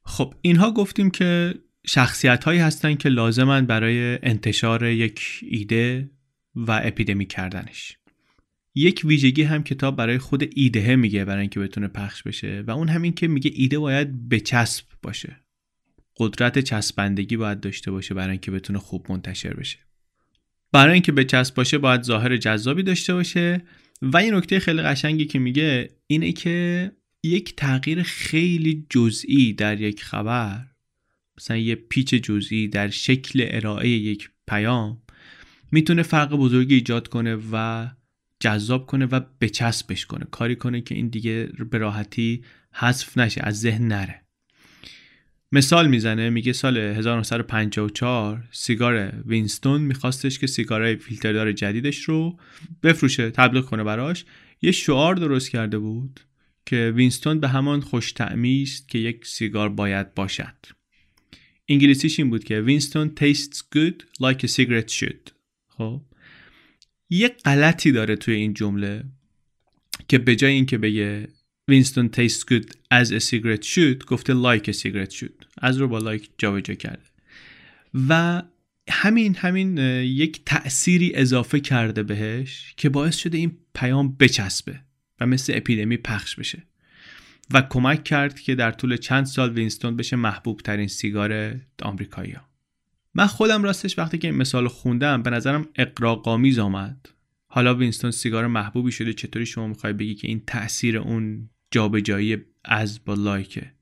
خب 0.03 0.35
اینها 0.43 0.71
گفتیم 0.71 1.11
که 1.11 1.55
شخصیت 1.87 2.45
هایی 2.45 2.61
هستن 2.61 2.95
که 2.95 3.09
لازمن 3.09 3.67
برای 3.67 4.19
انتشار 4.23 4.85
یک 4.85 5.41
ایده 5.43 6.11
و 6.55 6.81
اپیدمی 6.85 7.27
کردنش. 7.27 7.99
یک 8.75 9.03
ویژگی 9.05 9.43
هم 9.43 9.63
کتاب 9.63 9.97
برای 9.97 10.19
خود 10.19 10.45
ایده 10.57 10.97
میگه 10.97 11.25
برای 11.25 11.41
اینکه 11.41 11.61
بتونه 11.61 11.89
پخش 11.89 12.23
بشه 12.23 12.65
و 12.67 12.71
اون 12.71 12.89
همین 12.89 13.13
که 13.13 13.29
میگه 13.29 13.51
ایده 13.55 13.79
باید 13.79 14.29
بچسب 14.29 14.85
باشه. 15.03 15.37
قدرت 16.17 16.59
چسبندگی 16.59 17.37
باید 17.37 17.61
داشته 17.61 17.91
باشه 17.91 18.15
برای 18.15 18.31
اینکه 18.31 18.51
بتونه 18.51 18.79
خوب 18.79 19.07
منتشر 19.13 19.55
بشه. 19.55 19.79
برای 20.75 20.93
اینکه 20.93 21.13
بچسب 21.13 21.55
باشه 21.55 21.79
باید 21.79 22.03
ظاهر 22.03 22.37
جذابی 22.37 22.83
داشته 22.83 23.15
باشه. 23.15 23.63
و 24.03 24.17
این 24.17 24.35
نکته 24.35 24.61
خیلی 24.61 24.83
قشنگی 24.83 25.25
که 25.25 25.39
میگه 25.39 25.91
اینه 26.07 26.33
که 26.33 26.91
یک 27.23 27.57
تغییر 27.57 28.03
خیلی 28.03 28.87
جزئی 28.91 29.53
در 29.53 29.81
یک 29.81 30.05
خبر 30.05 30.67
مثلا 31.39 31.57
یه 31.57 31.75
پیچ 31.75 32.15
جزئی 32.15 32.69
در 32.69 32.91
شکل 32.91 33.47
ارائه 33.51 33.89
یک 33.89 34.31
پیام 34.49 35.03
می‌تونه 35.73 36.03
فرق 36.03 36.37
بزرگی 36.37 36.75
ایجاد 36.75 37.09
کنه 37.09 37.39
و 37.53 37.87
جذاب 38.41 38.87
کنه 38.87 39.07
و 39.07 39.21
بچسبش 39.41 40.07
کنه. 40.07 40.25
کاری 40.31 40.57
کنه 40.57 40.81
که 40.81 40.95
این 40.95 41.09
دیگه 41.09 41.49
به 41.71 41.79
راحتی 41.79 42.45
حذف 42.73 43.19
نشه 43.19 43.41
از 43.45 43.61
ذهن 43.61 43.89
نره. 43.89 44.24
مثال 45.55 45.89
می‌زنه 45.89 46.31
میگه 46.31 46.53
سال 46.53 46.77
1954 46.77 48.49
سیگار 48.53 49.13
وینستون 49.27 49.81
میخواستش 49.81 50.39
که 50.39 50.47
سیگارای 50.47 50.97
فیلتردار 50.97 51.53
جدیدش 51.53 52.03
رو 52.03 52.39
بفروشه 52.83 53.31
تبلیغ 53.31 53.65
کنه 53.65 53.85
براش. 53.85 54.25
یه 54.63 54.73
شعار 54.73 55.15
درست 55.15 55.51
کرده 55.51 55.79
بود 55.79 56.21
که 56.67 56.93
وینستون 56.97 57.41
به 57.41 57.49
همان 57.49 57.81
خوشی 57.81 58.15
است 58.21 58.89
که 58.89 58.99
یک 58.99 59.27
سیگار 59.27 59.69
باید 59.69 60.15
باشد. 60.15 60.67
انگلیسیش 61.69 62.19
این 62.19 62.31
بود 62.31 62.45
که 62.45 62.61
Winston 62.61 63.13
tastes 63.21 63.59
good 63.77 64.03
like 64.23 64.47
a 64.47 64.49
cigarette 64.49 64.93
should. 64.93 65.31
خب؟ 65.69 66.01
یه 67.11 67.29
غلطی 67.29 67.93
داره 67.93 68.17
توی 68.17 68.35
این 68.35 68.55
جمله 68.55 69.05
که 70.09 70.19
به 70.19 70.37
جای 70.37 70.53
اینکه 70.53 70.79
بگه 70.79 71.29
Winston 71.69 72.09
tastes 72.09 72.55
good 72.55 72.67
as 72.95 73.07
a 73.07 73.21
cigarette 73.21 73.65
should. 73.65 74.05
گفته 74.07 74.21
like 74.21 74.35
a 74.59 74.73
cigarette 74.73 75.13
should. 75.13 75.47
as 75.59 75.77
رو 75.77 75.89
با 75.89 75.99
like 75.99 76.31
جابجا 76.39 76.75
کرده. 76.75 77.03
و 78.09 78.43
همین 78.91 79.35
همین 79.35 79.79
یک 79.79 80.45
تأثیری 80.47 81.13
اضافه 81.15 81.61
کرده 81.61 82.03
بهش 82.03 82.75
که 82.77 82.89
باعث 82.89 83.17
شده 83.17 83.39
این 83.39 83.57
پیام 83.75 84.17
بچسبه 84.17 84.81
و 85.21 85.27
مثل 85.27 85.53
اپیدمی 85.57 85.97
پخش 85.97 86.37
بشه. 86.37 86.63
و 87.51 87.63
کمک 87.63 88.05
کرد 88.05 88.41
که 88.41 88.55
در 88.55 88.71
طول 88.71 88.97
چند 88.97 89.25
سال 89.25 89.53
وینستون 89.53 89.97
بشه 89.97 90.17
محبوب 90.17 90.61
ترین 90.61 90.89
سیگار 90.89 91.61
آمریکایی 91.83 92.33
ها. 92.33 92.49
من 93.15 93.27
خودم 93.27 93.63
راستش 93.63 93.99
وقتی 93.99 94.19
که 94.19 94.29
این 94.29 94.37
مثال 94.37 94.69
خوندم 94.69 95.23
به 95.23 95.31
نظرم 95.31 95.69
اقراقامیز 95.77 96.59
آمد. 96.59 97.09
حالا 97.47 97.75
وینستون 97.75 98.11
سیگار 98.11 98.47
محبوبی 98.47 98.93
شده 98.93 99.13
چطوری 99.13 99.47
شما 99.47 99.67
می‌خوای 99.67 99.93
بگی 99.93 100.15
که 100.15 100.29
این 100.29 100.43
تاثیر 100.47 100.99
اون 100.99 101.51
جابجایی 101.75 102.37
از 102.65 103.05
با 103.05 103.15
لایکه 103.15 103.73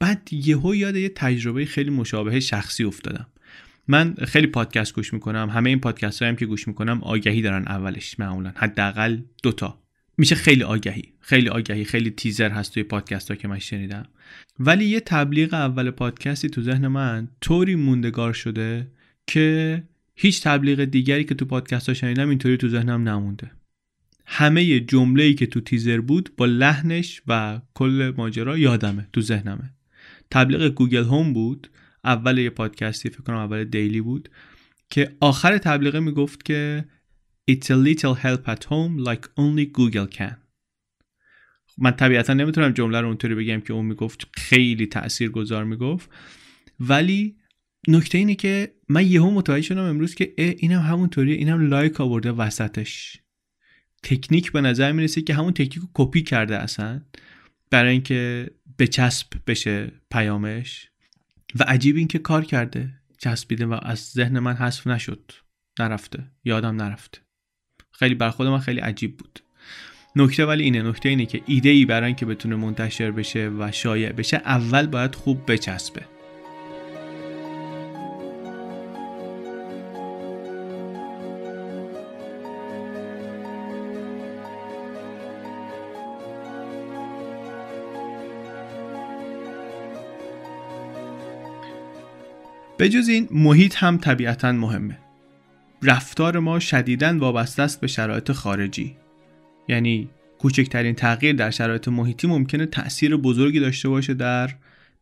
بعد 0.00 0.28
یهو 0.32 0.74
یاد 0.74 0.96
یه 0.96 1.08
تجربه 1.08 1.64
خیلی 1.64 1.90
مشابه 1.90 2.40
شخصی 2.40 2.84
افتادم. 2.84 3.26
من 3.88 4.14
خیلی 4.14 4.46
پادکست 4.46 4.94
گوش 4.94 5.12
می‌کنم 5.12 5.50
همه 5.50 5.70
این 5.70 5.80
پادکست 5.80 6.22
هم 6.22 6.36
که 6.36 6.46
گوش 6.46 6.68
می‌کنم 6.68 7.00
آگهی 7.02 7.42
دارن 7.42 7.62
اولش 7.68 8.18
معمولا 8.18 8.52
حداقل 8.56 9.18
دوتا 9.42 9.82
میشه 10.18 10.34
خیلی 10.34 10.62
آگهی 10.62 11.12
خیلی 11.20 11.48
آگهی 11.48 11.84
خیلی 11.84 12.10
تیزر 12.10 12.50
هست 12.50 12.74
توی 12.74 12.82
پادکست 12.82 13.30
ها 13.30 13.36
که 13.36 13.48
من 13.48 13.58
شنیدم. 13.58 14.06
ولی 14.58 14.84
یه 14.84 15.00
تبلیغ 15.00 15.54
اول 15.54 15.90
پادکستی 15.90 16.48
تو 16.48 16.62
ذهن 16.62 16.86
من 16.86 17.28
طوری 17.40 17.74
موندگار 17.74 18.32
شده 18.32 18.88
که 19.26 19.82
هیچ 20.14 20.42
تبلیغ 20.42 20.84
دیگری 20.84 21.24
که 21.24 21.34
تو 21.34 21.44
پادکست 21.44 21.88
ها 21.88 21.94
شنیدم 21.94 22.28
اینطوری 22.28 22.56
تو 22.56 22.68
ذهنم 22.68 23.08
نمونده. 23.08 23.50
همه 24.34 24.80
جمله 24.80 25.34
که 25.34 25.46
تو 25.46 25.60
تیزر 25.60 26.00
بود 26.00 26.30
با 26.36 26.46
لحنش 26.46 27.22
و 27.26 27.60
کل 27.74 28.12
ماجرا 28.16 28.58
یادمه 28.58 29.08
تو 29.12 29.20
ذهنمه. 29.20 29.74
تبلیغ 30.30 30.68
Google 30.68 31.04
Home 31.04 31.32
بود 31.32 31.70
اول 32.04 32.38
یه 32.38 32.50
پادکستی 32.50 33.10
فکر 33.10 33.22
کنم 33.22 33.36
اول 33.36 33.64
دیلی 33.64 34.00
بود 34.00 34.28
که 34.90 35.16
آخر 35.20 35.58
تبلیغه 35.58 36.00
می‌گفت 36.00 36.44
که 36.44 36.84
It's 37.50 37.64
a 37.64 37.76
little 37.86 38.14
help 38.24 38.48
at 38.48 38.64
home 38.64 39.04
like 39.08 39.24
only 39.36 39.66
Google 39.78 40.16
can. 40.18 40.34
من 41.78 41.90
طبیعتا 41.90 42.34
نمی‌تونم 42.34 42.72
جمله 42.72 43.00
رو 43.00 43.06
اونطوری 43.06 43.34
بگم 43.34 43.60
که 43.60 43.72
اون 43.72 43.84
می‌گفت 43.86 44.28
خیلی 44.34 44.86
تأثیر 44.86 45.30
گذار 45.30 45.64
می‌گفت. 45.64 46.10
ولی 46.80 47.36
نکته 47.88 48.18
اینه 48.18 48.34
که 48.34 48.74
من 48.88 49.06
یهو 49.06 49.30
متوجه 49.30 49.62
شدم 49.62 49.82
امروز 49.82 50.14
که 50.14 50.34
اینم 50.38 50.80
همونطوریه 50.80 51.34
اینم 51.34 51.68
like 51.68 52.00
آورده 52.00 52.32
وسطش. 52.32 53.21
تکنیک 54.02 54.52
به 54.52 54.60
نظر 54.60 54.92
می‌رسه 54.92 55.22
که 55.22 55.34
همون 55.34 55.52
تکنیک 55.52 55.74
رو 55.74 55.88
کپی 55.94 56.22
کرده 56.22 56.58
اصلا 56.58 57.00
برای 57.70 57.92
اینکه 57.92 58.50
به 58.76 58.86
چسب 58.86 59.26
بشه 59.46 59.92
پیامش. 60.10 60.88
و 61.60 61.64
عجیب 61.64 61.96
این 61.96 62.08
که 62.08 62.18
کار 62.18 62.44
کرده 62.44 62.90
چسبیده 63.18 63.66
و 63.66 63.78
از 63.82 63.98
ذهن 63.98 64.38
من 64.38 64.54
حذف 64.54 64.86
نشد. 64.86 65.32
نرفته. 65.80 66.24
یادم 66.44 66.82
نرفته. 66.82 67.18
خیلی 67.92 68.14
بر 68.14 68.30
خود 68.30 68.46
من 68.46 68.58
خیلی 68.58 68.80
عجیب 68.80 69.16
بود. 69.16 69.40
نکته 70.16 70.46
ولی 70.46 70.64
اینه. 70.64 70.82
نکته 70.82 71.08
اینه 71.08 71.26
که 71.26 71.42
ایده 71.46 71.68
ای 71.68 71.84
برای 71.84 72.06
اینکه 72.06 72.26
بتونه 72.26 72.56
منتشر 72.56 73.10
بشه 73.10 73.48
و 73.48 73.72
شایع 73.72 74.12
بشه 74.12 74.36
اول 74.36 74.86
باید 74.86 75.14
خوب 75.14 75.52
بچسبه. 75.52 76.11
به 92.82 92.88
جز 92.88 93.08
این 93.08 93.28
محیط 93.30 93.76
هم 93.76 93.98
طبیعتا 93.98 94.52
مهمه. 94.52 94.98
رفتار 95.82 96.38
ما 96.38 96.58
شدیداً 96.58 97.18
وابسته 97.18 97.62
است 97.62 97.80
به 97.80 97.86
شرایط 97.86 98.32
خارجی. 98.32 98.96
یعنی 99.68 100.08
کوچکترین 100.38 100.94
تغییر 100.94 101.36
در 101.36 101.50
شرایط 101.50 101.88
محیطی 101.88 102.26
ممکنه 102.26 102.66
تأثیر 102.66 103.16
بزرگی 103.16 103.60
داشته 103.60 103.88
باشه 103.88 104.14
در 104.14 104.50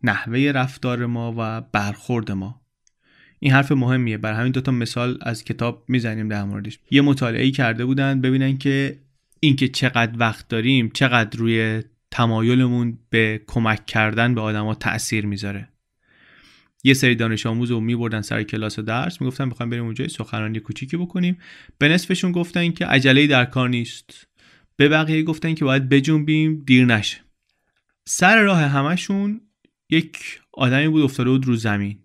نحوه 0.02 0.38
رفتار 0.38 1.06
ما 1.06 1.34
و 1.38 1.60
برخورد 1.72 2.32
ما. 2.32 2.60
این 3.38 3.52
حرف 3.52 3.72
مهمیه. 3.72 4.18
بر 4.18 4.32
همین 4.32 4.52
دوتا 4.52 4.72
مثال 4.72 5.18
از 5.20 5.44
کتاب 5.44 5.84
می‌زنیم 5.88 6.28
در 6.28 6.44
موردش. 6.44 6.78
یه 6.90 7.00
مطالعه 7.00 7.50
کرده 7.50 7.84
بودن 7.84 8.20
ببینن 8.20 8.58
که 8.58 8.98
اینکه 9.40 9.68
چقدر 9.68 10.12
وقت 10.18 10.48
داریم 10.48 10.90
چقدر 10.94 11.38
روی 11.38 11.82
تمایلمون 12.10 12.98
به 13.10 13.40
کمک 13.46 13.86
کردن 13.86 14.34
به 14.34 14.40
آدما 14.40 14.74
تاثیر 14.74 15.26
می‌ذاره. 15.26 15.68
یه 16.84 16.94
سری 16.94 17.14
دانش 17.14 17.46
آموز 17.46 17.70
رو 17.70 17.80
میبردن 17.80 18.20
سر 18.20 18.42
کلاس 18.42 18.78
درس 18.78 19.20
می‌گفتن 19.20 19.44
می‌خوایم 19.44 19.70
بریم 19.70 19.84
اونجا 19.84 20.08
سخنرانی 20.08 20.60
کوچیکی 20.60 20.96
بکنیم. 20.96 21.38
به 21.78 21.88
نصفشون 21.88 22.32
گفتن 22.32 22.70
که 22.70 22.86
عجله 22.86 23.26
در 23.26 23.44
کار 23.44 23.68
نیست. 23.68 24.26
به 24.76 24.88
بقیه 24.88 25.22
گفتن 25.22 25.54
که 25.54 25.64
باید 25.64 25.88
بجنبیم 25.88 26.62
دیر 26.66 26.84
نشه. 26.84 27.16
سر 28.04 28.42
راه 28.42 28.60
همشون 28.62 29.40
یک 29.90 30.40
آدمی 30.52 30.88
بود 30.88 31.02
افتاده 31.02 31.30
بود 31.30 31.46
رو 31.46 31.56
زمین. 31.56 31.98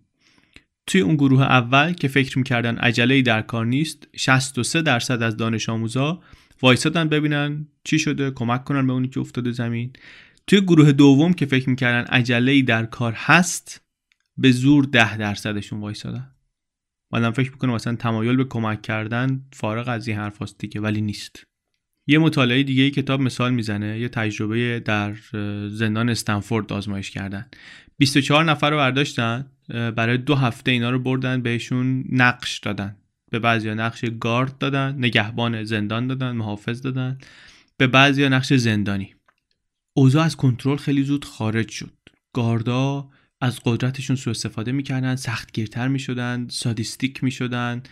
توی 0.87 1.01
اون 1.01 1.15
گروه 1.15 1.41
اول 1.41 1.93
که 1.93 2.07
فکر 2.07 2.37
می‌کردن 2.37 2.77
عجله 2.77 3.21
در 3.21 3.41
کار 3.41 3.65
نیست 3.65 4.07
63 4.15 4.81
درصد 4.81 5.23
از 5.23 5.37
دانش 5.37 5.69
آموزا 5.69 6.21
وایسادن 6.61 7.09
ببینن 7.09 7.67
چی 7.83 7.99
شده 7.99 8.31
کمک 8.31 8.63
کنن 8.63 8.87
به 8.87 8.93
اونی 8.93 9.07
که 9.07 9.19
افتاده 9.19 9.51
زمین. 9.51 9.93
توی 10.47 10.61
گروه 10.61 10.91
دوم 10.91 11.33
که 11.33 11.45
فکر 11.45 11.69
می‌کردن 11.69 12.05
عجله 12.07 12.61
در 12.61 12.85
کار 12.85 13.13
هست 13.13 13.84
به 14.37 14.51
زور 14.51 14.85
ده 14.85 15.17
درصدشون 15.17 15.79
وایسادن. 15.79 16.31
آدم 17.11 17.31
فکر 17.31 17.51
می‌کنه 17.51 17.73
مثلا 17.73 17.95
تمایل 17.95 18.35
به 18.35 18.43
کمک 18.43 18.81
کردن 18.81 19.45
فارغ 19.53 19.87
از 19.87 20.07
این 20.07 20.17
حرف 20.17 20.55
دیگه 20.57 20.81
ولی 20.81 21.01
نیست. 21.01 21.43
یه 22.07 22.19
مطالعه 22.19 22.63
دیگه 22.63 22.83
ای 22.83 22.91
کتاب 22.91 23.21
مثال 23.21 23.53
می‌زنه 23.53 23.99
یه 23.99 24.09
تجربه 24.09 24.79
در 24.79 25.15
زندان 25.69 26.09
استنفورد 26.09 26.73
آزمایش 26.73 27.11
کردن. 27.11 27.49
24 27.97 28.43
نفر 28.43 28.69
رو 28.69 28.77
برداشتن 28.77 29.51
برای 29.67 30.17
دو 30.17 30.35
هفته 30.35 30.71
اینا 30.71 30.89
رو 30.89 30.99
بردن 30.99 31.41
بهشون 31.41 32.03
نقش 32.09 32.59
دادن. 32.59 32.97
به 33.31 33.39
بعضی 33.39 33.69
نقش 33.69 34.05
گارد 34.19 34.57
دادن 34.57 34.95
نگهبان 34.97 35.63
زندان 35.63 36.07
دادن 36.07 36.31
محافظ 36.31 36.81
دادن. 36.81 37.17
به 37.77 37.87
بعضی 37.87 38.29
نقش 38.29 38.53
زندانی. 38.53 39.15
اوضاع 39.93 40.25
از 40.25 40.35
کنترل 40.35 40.77
خیلی 40.77 41.03
زود 41.03 41.25
خارج 41.25 41.69
شد. 41.69 41.93
گاردا 42.33 43.09
از 43.45 43.59
قدرتشون 43.65 44.15
سوء 44.15 44.31
استفاده 44.31 44.71
می‌کردن 44.71 45.15
سختگیرتر 45.15 45.87
می‌شدن 45.87 46.47
سادیستیک 46.49 47.23
می‌شدن 47.23 47.83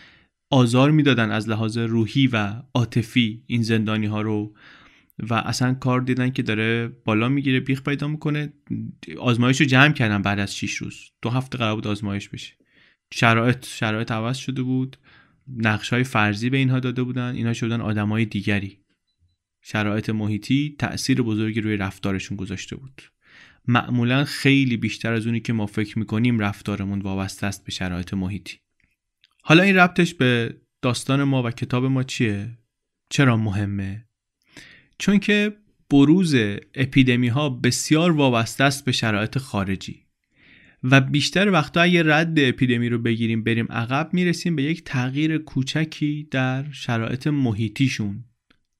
آزار 0.50 0.90
می‌دادن 0.90 1.30
از 1.30 1.48
لحاظ 1.48 1.78
روحی 1.78 2.26
و 2.26 2.62
عاطفی 2.74 3.42
این 3.46 3.62
زندانی 3.62 4.06
ها 4.06 4.22
رو 4.22 4.54
و 5.18 5.34
اصلا 5.34 5.74
کار 5.74 6.00
دیدن 6.00 6.30
که 6.30 6.42
داره 6.42 6.88
بالا 7.04 7.28
می‌گیره 7.28 7.60
بیخ 7.60 7.82
پیدا 7.82 8.08
می‌کنه. 8.08 8.52
آزمایش 9.18 9.60
رو 9.60 9.66
جمع 9.66 9.92
کردن 9.92 10.22
بعد 10.22 10.38
از 10.38 10.56
6 10.56 10.74
روز. 10.74 11.10
دو 11.22 11.30
هفته 11.30 11.58
قرار 11.58 11.74
بود 11.74 11.86
آزمایش 11.86 12.28
بشه. 12.28 12.54
شرایط 13.12 13.66
شرایط 13.66 14.12
عوض 14.12 14.36
شده 14.36 14.62
بود. 14.62 14.96
نقش 15.56 15.92
های 15.92 16.04
فرضی 16.04 16.50
به 16.50 16.56
اینها 16.56 16.80
داده 16.80 17.02
بودن. 17.02 17.34
اینها 17.34 17.52
شدن 17.52 17.80
آدمای 17.80 18.24
دیگری. 18.24 18.78
شرایط 19.62 20.10
محیطی 20.10 20.76
تأثیر 20.78 21.22
بزرگی 21.22 21.60
روی 21.60 21.76
رفتارشون 21.76 22.36
گذاشته 22.36 22.76
بود. 22.76 23.02
معمولا 23.68 24.24
خیلی 24.24 24.76
بیشتر 24.76 25.12
از 25.12 25.26
اونی 25.26 25.40
که 25.40 25.52
ما 25.52 25.66
فکر 25.66 25.98
می‌کنیم 25.98 26.38
رفتارمون 26.38 27.00
وابسته 27.00 27.46
است 27.46 27.64
به 27.64 27.72
شرایط 27.72 28.14
محیطی 28.14 28.58
حالا 29.42 29.62
این 29.62 29.76
ربطش 29.76 30.14
به 30.14 30.56
داستان 30.82 31.22
ما 31.22 31.42
و 31.42 31.50
کتاب 31.50 31.84
ما 31.84 32.02
چیه؟ 32.02 32.58
چرا 33.10 33.36
مهمه؟ 33.36 34.04
چون 34.98 35.18
که 35.18 35.56
بروز 35.90 36.34
اپیدمی 36.74 37.28
ها 37.28 37.50
بسیار 37.50 38.10
وابسته 38.10 38.64
است 38.64 38.84
به 38.84 38.92
شرایط 38.92 39.38
خارجی 39.38 40.04
و 40.82 41.00
بیشتر 41.00 41.50
وقتا 41.50 41.80
اگه 41.80 42.02
رد 42.02 42.40
اپیدمی 42.40 42.88
رو 42.88 42.98
بگیریم 42.98 43.44
بریم 43.44 43.66
عقب 43.70 44.10
می‌رسیم 44.12 44.56
به 44.56 44.62
یک 44.62 44.84
تغییر 44.84 45.38
کوچکی 45.38 46.28
در 46.30 46.70
شرایط 46.72 47.26
محیطیشون 47.26 48.24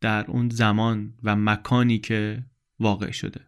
در 0.01 0.25
اون 0.29 0.49
زمان 0.49 1.15
و 1.23 1.37
مکانی 1.37 1.99
که 1.99 2.45
واقع 2.79 3.11
شده 3.11 3.41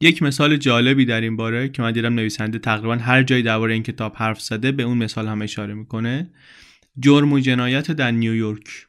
یک 0.00 0.22
مثال 0.22 0.56
جالبی 0.56 1.04
در 1.04 1.20
این 1.20 1.36
باره 1.36 1.68
که 1.68 1.82
من 1.82 1.92
دیدم 1.92 2.14
نویسنده 2.14 2.58
تقریبا 2.58 2.96
هر 2.96 3.22
جایی 3.22 3.42
درباره 3.42 3.74
این 3.74 3.82
کتاب 3.82 4.14
حرف 4.16 4.40
زده 4.40 4.72
به 4.72 4.82
اون 4.82 4.98
مثال 4.98 5.28
هم 5.28 5.42
اشاره 5.42 5.74
می‌کنه. 5.74 6.30
جرم 6.98 7.32
و 7.32 7.40
جنایت 7.40 7.90
در 7.90 8.10
نیویورک 8.10 8.86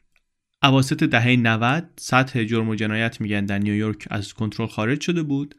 اواسط 0.62 1.04
دهه 1.04 1.36
90 1.36 1.88
سطح 1.96 2.44
جرم 2.44 2.68
و 2.68 2.74
جنایت 2.74 3.20
میگن 3.20 3.44
در 3.44 3.58
نیویورک 3.58 4.08
از 4.10 4.34
کنترل 4.34 4.66
خارج 4.66 5.00
شده 5.00 5.22
بود. 5.22 5.54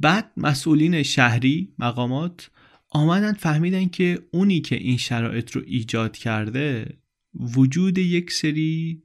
بعد 0.00 0.32
مسئولین 0.36 1.02
شهری 1.02 1.68
مقامات 1.78 2.50
آمدن 2.90 3.32
فهمیدن 3.32 3.88
که 3.88 4.18
اونی 4.30 4.60
که 4.60 4.76
این 4.76 4.96
شرایط 4.96 5.50
رو 5.50 5.62
ایجاد 5.66 6.16
کرده 6.16 6.96
وجود 7.34 7.98
یک 7.98 8.32
سری 8.32 9.02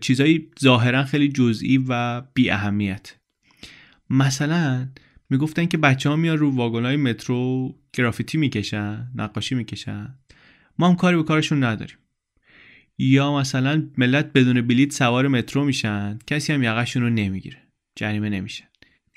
چیزایی 0.00 0.50
ظاهرا 0.60 1.04
خیلی 1.04 1.28
جزئی 1.28 1.84
و 1.88 2.22
بی 2.34 2.50
اهمیت 2.50 3.14
مثلا 4.10 4.88
می‌گفتن 5.30 5.66
که 5.66 5.78
بچه 5.78 6.08
ها 6.08 6.16
میان 6.16 6.38
رو 6.38 6.50
واگن 6.50 6.84
های 6.84 6.96
مترو 6.96 7.74
گرافیتی 7.92 8.38
می‌کشن 8.38 9.10
نقاشی 9.14 9.54
می‌کشن. 9.54 10.18
ما 10.78 10.88
هم 10.88 10.96
کاری 10.96 11.16
به 11.16 11.22
کارشون 11.22 11.64
نداریم. 11.64 11.96
یا 12.98 13.36
مثلا 13.38 13.88
ملت 13.98 14.32
بدون 14.32 14.60
بلیت 14.60 14.92
سوار 14.92 15.28
مترو 15.28 15.64
میشن 15.64 16.18
کسی 16.26 16.52
هم 16.52 16.62
یقشون 16.62 17.02
رو 17.02 17.10
نمی‌گیره 17.10 17.58
جریمه 17.96 18.28
نمیشن. 18.28 18.64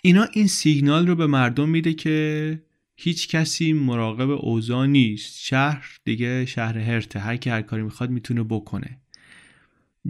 اینا 0.04 0.28
این 0.34 0.48
سیگنال 0.48 1.08
رو 1.08 1.16
به 1.16 1.28
مردم 1.28 1.70
میده 1.70 1.94
که 1.94 2.62
هیچ 2.96 3.28
کسی 3.28 3.74
مراقب 3.74 4.30
اوضاع 4.30 4.86
نیست. 4.86 5.40
شهر 5.40 5.98
دیگه 6.04 6.46
شهر 6.46 6.78
هرته 6.78 7.20
هر 7.20 7.38
کی 7.38 7.50
هر 7.50 7.62
کاری 7.62 7.84
می‌خواد 7.84 8.10
می‌تونه 8.10 8.44
بکنه. 8.44 8.98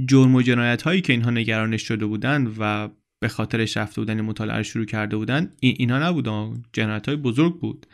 جرم 0.06 0.36
و 0.36 0.42
جنایت 0.42 0.82
هایی 0.82 1.02
که 1.02 1.14
اینها 1.14 1.32
نگرانش 1.32 1.82
شده 1.82 2.06
بودن 2.06 2.54
و 2.60 2.90
به 3.20 3.28
خاطرش 3.28 3.78
رفته 3.78 4.02
بودن 4.02 4.22
مطالعه 4.22 4.64
شروع 4.64 4.86
کرده 4.86 5.18
بودن 5.18 5.52
این 5.60 5.76
اینا 5.80 6.00
نبودن. 6.00 6.64
جنایت 6.74 7.08
های 7.08 7.16
بزرگ 7.16 7.60
بود. 7.60 7.86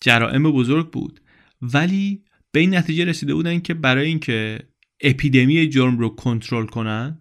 جرائم 0.00 0.52
بزرگ 0.52 0.90
بود. 0.90 1.20
ولی 1.62 2.24
به 2.52 2.60
این 2.60 2.74
نتیجه 2.74 3.04
رسیده 3.04 3.34
بودن 3.34 3.60
که 3.60 3.74
برای 3.74 4.06
اینکه 4.06 4.58
اپیدمی 5.00 5.68
جرم 5.68 5.98
رو 5.98 6.08
کنترل 6.08 6.66
کنن 6.66 7.18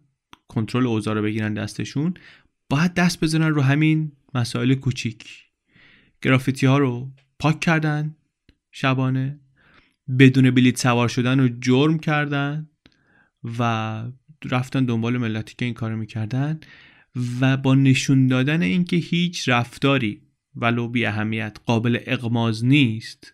کنترل 0.48 0.88
اوضاع 0.88 1.14
رو 1.14 1.22
بگیرن 1.22 1.54
دستشون 1.54 2.14
باید 2.70 2.94
دست 2.94 3.20
بزنن 3.20 3.50
رو 3.50 3.62
همین 3.62 4.12
مسائل 4.34 4.74
کوچیک. 4.74 5.44
گرافیتی 6.22 6.66
ها 6.66 6.78
رو 6.78 7.12
پاک 7.40 7.60
کردن 7.60 8.16
شبانه 8.72 9.40
بدون 10.20 10.52
بلیت 10.52 10.80
سوار 10.80 11.08
شدن 11.08 11.40
رو 11.40 11.50
جرم 11.62 12.00
کردن 12.00 12.70
و 13.60 14.04
رفتن 14.52 14.86
دنبال 14.86 15.18
ملتی 15.18 15.56
که 15.58 15.66
این 15.66 15.74
کارو 15.74 15.98
می‌کردن. 15.98 16.60
و 17.42 17.58
با 17.58 17.76
نشون 17.76 18.28
دادن 18.28 18.62
اینکه 18.62 18.96
هیچ 18.96 19.50
رفتاری 19.50 20.22
ولو 20.56 20.88
بی 20.88 21.06
اهمیت 21.06 21.58
قابل 21.66 22.00
اقماز 22.06 22.66
نیست 22.66 23.34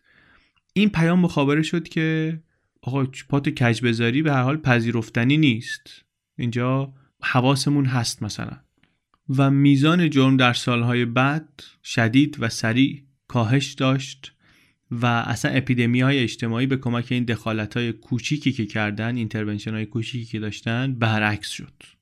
این 0.74 0.90
پیام 0.90 1.20
مخابره 1.20 1.62
شد 1.62 1.88
که 1.88 2.40
آقا 2.82 3.08
پات 3.30 3.50
کج 3.50 3.82
بذاری 3.82 4.22
به 4.22 4.34
هر 4.34 4.42
حال 4.42 4.58
پذیرفتنی 4.58 5.38
نیست. 5.38 6.06
اینجا 6.38 6.94
حواسمون 7.22 7.86
هست 7.86 8.24
مثلا. 8.24 8.58
و 9.30 9.52
میزان 9.52 10.10
جرم 10.10 10.38
در 10.38 10.54
سالهای 10.54 11.06
بعد 11.06 11.64
شدید 11.84 12.38
و 12.40 12.50
سریع 12.50 13.04
کاهش 13.28 13.74
داشت 13.74 14.34
و 14.92 15.06
اصلا 15.06 15.52
اپیدمی 15.52 16.02
های 16.02 16.20
اجتماعی 16.20 16.66
به 16.66 16.78
کمک 16.78 17.08
این 17.12 17.24
دخالت 17.24 17.78
های 17.78 17.94
کوچیکی 17.94 18.52
که 18.52 18.66
کردن 18.66 19.16
intervention 19.16 19.74
های 19.74 19.86
کوچیکی 19.86 20.26
که 20.26 20.40
داشتن 20.40 20.94
برعکس 20.94 21.50
شد. 21.50 21.97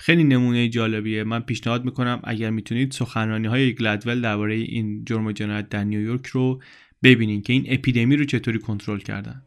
خیلی 0.00 0.24
نمونه 0.24 0.68
جالبیه. 0.68 1.24
من 1.24 1.40
پیشنهاد 1.40 1.84
می‌کنم 1.84 2.20
اگر 2.24 2.50
می‌تونید 2.50 2.92
سخنرانی 2.92 3.46
های 3.46 3.74
گلدول 3.74 4.20
درباره 4.20 4.54
این 4.54 5.04
جرم 5.04 5.26
و 5.26 5.32
جنایت 5.32 5.68
در 5.68 5.84
نیویورک 5.84 6.26
رو 6.26 6.62
ببینین 7.02 7.42
که 7.42 7.52
این 7.52 7.64
اپیدمی 7.68 8.16
رو 8.16 8.24
چطوری 8.24 8.58
کنترل 8.58 8.98
کردن. 8.98 9.42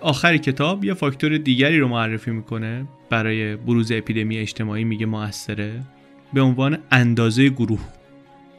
آخر 0.00 0.36
کتاب 0.36 0.84
یه 0.84 0.94
فاکتور 0.94 1.38
دیگری 1.38 1.78
رو 1.78 1.88
معرفی 1.88 2.30
می‌کنه 2.30 2.88
برای 3.10 3.56
بروز 3.56 3.92
اپیدمی 3.92 4.38
اجتماعی 4.38 4.84
میگه 4.84 5.06
موثره 5.06 5.82
به 6.32 6.40
عنوان 6.40 6.78
اندازه 6.90 7.48
گروه. 7.48 7.80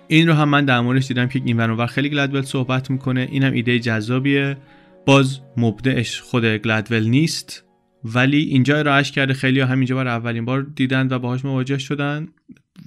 این 0.07 0.27
رو 0.27 0.33
هم 0.33 0.49
من 0.49 0.65
در 0.65 0.79
موردش 0.79 1.07
دیدم 1.07 1.27
که 1.27 1.41
این 1.45 1.57
ور 1.57 1.85
خیلی 1.85 2.09
گلدول 2.09 2.41
صحبت 2.41 2.91
می‌کنه. 2.91 3.27
اینم 3.31 3.53
ایده 3.53 3.79
جذابیه. 3.79 4.57
باز 5.05 5.39
مبدعش 5.57 6.21
خود 6.21 6.45
گلدول 6.45 7.07
نیست 7.07 7.63
ولی 8.03 8.37
اینجا 8.37 8.77
ارائهش 8.77 9.11
کرده. 9.11 9.33
خیلی 9.33 9.59
همینجا 9.59 9.95
بار 9.95 10.07
اولین 10.07 10.45
بار 10.45 10.61
دیدن 10.75 11.07
و 11.11 11.19
باهاش 11.19 11.45
مواجه 11.45 11.77
شدن. 11.77 12.27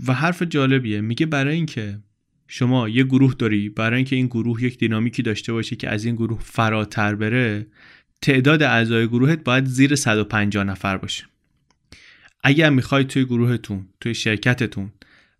و 0.07 0.12
حرف 0.12 0.42
جالبیه. 0.42 1.01
میگه 1.01 1.27
برای 1.27 1.55
اینکه 1.55 1.99
شما 2.49 2.88
یه 2.88 3.05
گروه 3.05 3.35
داری 3.38 3.68
برای 3.68 3.97
اینکه 3.97 4.16
این 4.16 4.27
گروه 4.27 4.64
یک 4.64 4.79
دینامیکی 4.79 5.23
داشته 5.23 5.53
باشه 5.53 5.77
که 5.77 5.88
از 5.88 6.05
این 6.05 6.14
گروه 6.14 6.38
فراتر 6.40 7.14
بره 7.14 7.66
تعداد 8.23 8.62
اعضای 8.62 9.09
گروهت 9.09 9.45
باید 9.45 9.64
زیر 9.64 9.95
150 9.95 10.64
نفر 10.64 10.97
باشه. 10.97 11.25
اگر 12.42 12.70
می‌خواید 12.70 13.07
توی 13.07 13.24
گروهتون 13.24 13.87
توی 14.00 14.14
شرکتتون 14.14 14.92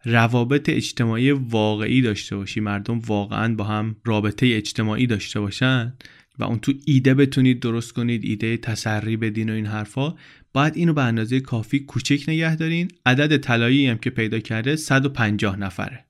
روابط 0.05 0.69
اجتماعی 0.69 1.31
واقعی 1.31 2.03
داشته 2.03 2.37
باشی 2.37 2.61
مردم 2.61 2.99
واقعا 2.99 3.55
با 3.55 3.65
هم 3.65 3.97
رابطه 4.05 4.47
اجتماعی 4.47 5.07
داشته 5.07 5.41
باشن 5.41 5.95
و 6.39 6.45
اون 6.45 6.59
تو 6.59 6.73
ایده 6.87 7.15
بتونید 7.15 7.61
درست 7.61 7.93
کنید 7.93 8.25
ایده 8.25 8.57
تسری 8.57 9.17
بدین 9.17 9.51
و 9.51 9.53
این 9.53 9.67
حرفا 9.67 10.15
باید 10.53 10.77
اینو 10.77 10.93
به 10.93 11.03
اندازه 11.03 11.41
کافی 11.41 11.81
کوچک 11.81 12.25
نگه 12.29 12.57
دارین. 12.57 12.89
عدد 13.07 13.37
طلایی 13.37 13.87
هم 13.87 13.99
که 13.99 14.11
پیدا 14.11 14.39
کرده 14.39 14.77
150 14.77 15.59
نفره. 15.59 16.05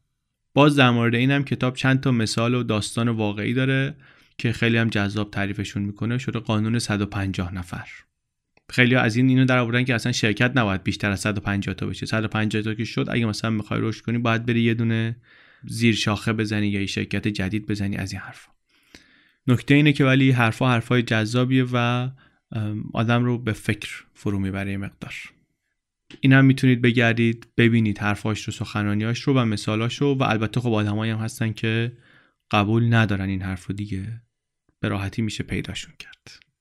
باز 0.54 0.76
در 0.76 0.90
مورد 0.90 1.14
این 1.14 1.30
هم 1.30 1.44
کتاب 1.44 1.76
چند 1.76 2.00
تا 2.00 2.10
مثال 2.10 2.54
و 2.54 2.62
داستان 2.62 3.08
واقعی 3.08 3.54
داره 3.54 3.94
که 4.38 4.52
خیلی 4.52 4.76
هم 4.76 4.88
جذاب 4.88 5.30
تعریفشون 5.30 5.82
می‌کنه. 5.82 6.18
شده 6.18 6.38
قانون 6.38 6.78
150 6.78 7.54
نفر. 7.54 7.86
خیلی 8.70 8.94
از 8.94 9.16
این 9.16 9.28
اینو 9.28 9.44
در 9.44 9.58
آوردن 9.58 9.84
که 9.84 9.94
اصلا 9.94 10.12
شرکت 10.12 10.52
نباید 10.56 10.82
بیشتر 10.82 11.10
از 11.10 11.20
150 11.20 11.74
تا 11.74 11.86
بشه. 11.86 12.06
150 12.06 12.62
تا 12.62 12.74
که 12.74 12.84
شد 12.84 13.06
اگه 13.10 13.26
مثلا 13.26 13.50
می‌خوای 13.50 13.80
رشد 13.82 14.04
کنی 14.04 14.18
باید 14.18 14.46
بری 14.46 14.62
یه 14.62 14.74
دونه 14.74 15.16
زیر 15.64 15.94
شاخه 15.94 16.32
بزنی 16.32 16.68
یا 16.68 16.80
یه 16.80 16.86
شرکت 16.86 17.28
جدید 17.28 17.66
بزنی 17.66 17.96
از 17.96 18.12
این 18.12 18.20
حرفا. 18.20 18.52
نکته 19.46 19.74
اینه 19.74 19.92
که 19.92 20.04
ولی 20.04 20.30
حرفا 20.30 20.70
حرفای 20.70 21.02
جذابیه 21.02 21.66
و 21.72 22.08
آدم 22.92 23.24
رو 23.24 23.38
به 23.38 23.52
فکر 23.52 24.04
فرو 24.14 24.38
می‌بره 24.38 24.76
مقدار. 24.76 25.14
این 26.20 26.32
هم 26.32 26.44
می‌تونید 26.44 26.82
بگردید 26.82 27.46
ببینید 27.56 27.98
حرفاش 27.98 28.44
رو 28.44 28.52
سخنانیاش 28.52 29.20
رو 29.20 29.34
و 29.34 29.44
مثالاش 29.44 29.96
رو 29.96 30.14
و 30.14 30.22
البته 30.22 30.60
خب 30.60 30.72
آدمایی 30.72 31.12
هم 31.12 31.18
هستن 31.18 31.52
که 31.52 31.92
قبول 32.50 32.94
ندارن 32.94 33.28
این 33.28 33.42
حرف 33.42 33.66
رو 33.66 33.74
دیگه. 33.74 34.22
به 34.80 34.88
راحتی 34.88 35.22
میشه 35.22 35.44
پیداشون 35.44 35.94
کرد. 35.98 36.51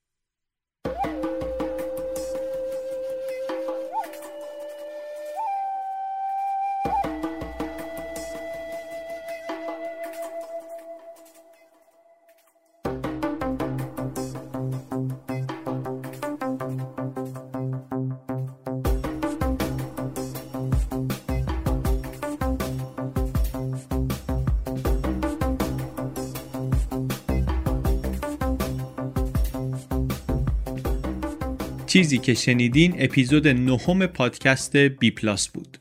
چیزی 31.91 32.17
که 32.17 32.33
شنیدین 32.33 32.95
اپیزود 32.97 33.47
نهم 33.47 34.05
پادکست 34.05 34.77
بی 34.77 35.11
پلاس 35.11 35.49
بود. 35.49 35.77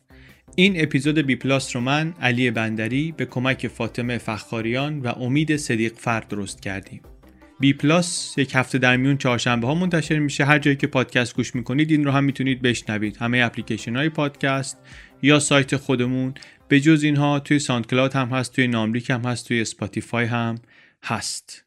این 0.55 0.83
اپیزود 0.83 1.19
بی 1.19 1.37
پلاس 1.37 1.77
رو 1.77 1.83
من 1.83 2.15
علی 2.21 2.51
بندری 2.51 3.15
به 3.17 3.25
کمک 3.25 3.69
فاطمه 3.69 4.19
فخاریان 4.19 5.01
و 5.01 5.09
امید 5.09 5.57
صدیق 5.57 5.93
فرد 5.97 6.29
درست 6.29 6.63
کردیم. 6.63 7.01
بی 7.61 7.73
پلاس 7.73 8.35
یک 8.39 8.51
هفته 8.55 8.79
در 8.79 8.97
میون 8.97 9.17
چهارشنبه 9.17 9.67
ها 9.67 9.75
منتشر 9.75 10.19
میشه. 10.19 10.45
هر 10.45 10.59
جایی 10.59 10.77
که 10.77 10.87
پادکست 10.87 11.37
گوش 11.37 11.55
می‌کنید 11.55 11.91
این 11.91 12.05
رو 12.05 12.11
هم 12.11 12.25
می‌تونید 12.25 12.63
بشنوید. 12.63 13.17
همه 13.17 13.39
اپلیکیشن 13.39 13.97
های 13.97 14.09
پادکست 14.09 14.79
یا 15.23 15.39
سایت 15.39 15.77
خودمون. 15.77 16.35
به 16.69 16.81
جز 16.81 17.03
اینها 17.03 17.41
توی 17.41 17.59
ساندکلاد 17.59 17.93
هم 17.93 18.29
هست 18.29 18.53
توی 18.53 18.69
ناملیک 18.69 19.11
هم 19.11 19.25
هست 19.25 19.49
توی 19.49 19.61
اسپاتیفای 19.61 20.27
هم 20.27 20.59
هست. 21.05 21.65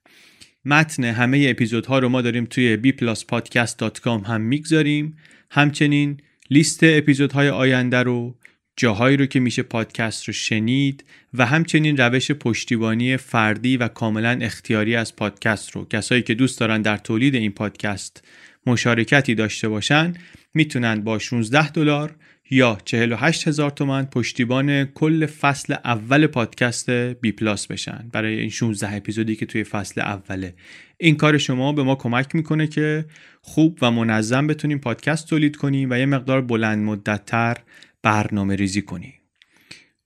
متن 0.65 1.03
همه 1.03 1.45
اپیزودها 1.49 1.99
رو 1.99 2.09
ما 2.09 2.21
داریم 2.21 2.45
توی 2.45 2.77
bpluspodcast.com 2.83 4.27
هم 4.27 4.41
می‌گذاریم. 4.41 5.17
همچنین 5.51 6.17
لیست 6.49 6.79
اپیزودهای 6.83 7.49
آینده 7.49 8.03
رو 8.03 8.35
جاهایی 8.77 9.17
رو 9.17 9.25
که 9.25 9.39
میشه 9.39 9.63
پادکست 9.63 10.27
رو 10.27 10.33
شنید 10.33 11.03
و 11.33 11.45
همچنین 11.45 11.97
روش 11.97 12.31
پشتیبانی 12.31 13.17
فردی 13.17 13.77
و 13.77 13.87
کاملا 13.87 14.39
اختیاری 14.41 14.95
از 14.95 15.15
پادکست 15.15 15.71
رو. 15.71 15.85
کسایی 15.85 16.21
که 16.21 16.33
دوست 16.33 16.59
دارن 16.59 16.81
در 16.81 16.97
تولید 16.97 17.35
این 17.35 17.51
پادکست 17.51 18.23
مشارکتی 18.65 19.35
داشته 19.35 19.69
باشن 19.69 20.13
می‌تونن 20.53 21.01
با 21.01 21.19
16 21.19 21.69
دلار 21.69 22.15
یا 22.49 22.77
48 22.85 23.47
هزار 23.47 23.69
تومن 23.69 24.05
پشتیبان 24.05 24.85
کل 24.85 25.25
فصل 25.25 25.73
اول 25.73 26.27
پادکست 26.27 26.89
بی 26.89 27.31
پلاس 27.31 27.67
بشن. 27.67 28.09
برای 28.11 28.39
این 28.39 28.49
16 28.49 28.95
اپیزودی 28.95 29.35
که 29.35 29.45
توی 29.45 29.63
فصل 29.63 30.01
اوله. 30.01 30.53
این 30.97 31.15
کار 31.15 31.37
شما 31.37 31.73
به 31.73 31.83
ما 31.83 31.95
کمک 31.95 32.35
می‌کنه 32.35 32.67
که 32.67 33.05
خوب 33.41 33.79
و 33.81 33.91
منظم 33.91 34.47
بتونیم 34.47 34.79
پادکست 34.79 35.27
تولید 35.27 35.55
کنیم 35.55 35.89
و 35.91 35.99
یه 35.99 36.05
مقدار 36.05 36.41
بلند 36.41 36.83
مدتتر 36.83 37.57
برنامه 38.03 38.55
ریزی 38.55 38.81
کنیم. 38.81 39.13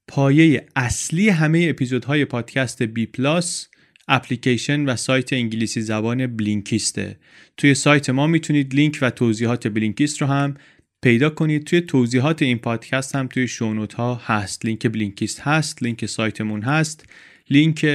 پایه 0.07 0.65
اصلی 0.75 1.29
همه 1.29 1.67
اپیزودهای 1.69 2.25
پادکست 2.25 2.83
B 2.83 3.05
Plus 3.05 3.67
اپلیکیشن 4.07 4.85
و 4.85 4.95
سایت 4.95 5.33
انگلیسی 5.33 5.81
زبان 5.81 6.27
Blinkist 6.27 6.99
ه. 6.99 7.17
توی 7.57 7.73
سایت 7.73 8.09
ما 8.09 8.27
می‌تونید 8.27 8.75
لینک 8.75 8.99
و 9.01 9.09
توضیحات 9.09 9.67
Blinkist 9.67 10.21
رو 10.21 10.27
هم 10.27 10.55
پیدا 11.01 11.29
کنید. 11.29 11.63
توی 11.63 11.81
توضیحات 11.81 12.41
این 12.41 12.57
پادکست 12.57 13.15
هم 13.15 13.27
توی 13.27 13.47
show 13.47 13.70
note 13.70 13.93
ها 13.93 14.21
هست. 14.25 14.65
لینک 14.65 14.87
Blinkist 14.87 15.39
هست 15.39 15.83
لینک 15.83 16.05
سایتمون 16.05 16.61
هست. 16.61 17.05
لینک 17.49 17.85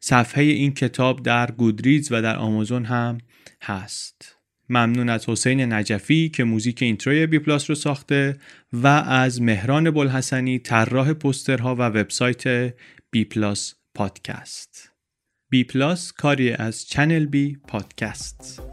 صفحه 0.00 0.42
این 0.42 0.74
کتاب 0.74 1.22
در 1.22 1.50
Goodreads 1.50 2.12
و 2.12 2.22
در 2.22 2.36
آمازون 2.36 2.84
هم 2.84 3.18
هست. 3.62 4.36
ممنون 4.68 5.08
از 5.08 5.28
حسین 5.28 5.72
نجفی 5.72 6.28
که 6.28 6.44
موزیک 6.44 6.82
intro 6.82 7.26
ی 7.26 7.32
B 7.32 7.38
Plus 7.38 7.70
رو 7.70 7.76
ساخته 7.76 8.36
و 8.72 8.86
از 8.86 9.42
مهران 9.42 9.90
بلحسنی 9.90 10.58
طراح 10.58 11.12
پوسترها 11.12 11.74
و 11.74 11.78
وبسایت 11.78 12.74
B 13.10 13.24
Plus 13.24 13.74
پادکست. 13.94 14.90
B 15.50 15.64
Plus 15.64 16.12
کاری 16.12 16.52
از 16.52 16.86
Channel 16.86 17.26
B 17.26 17.56
پادکست. 17.68 18.71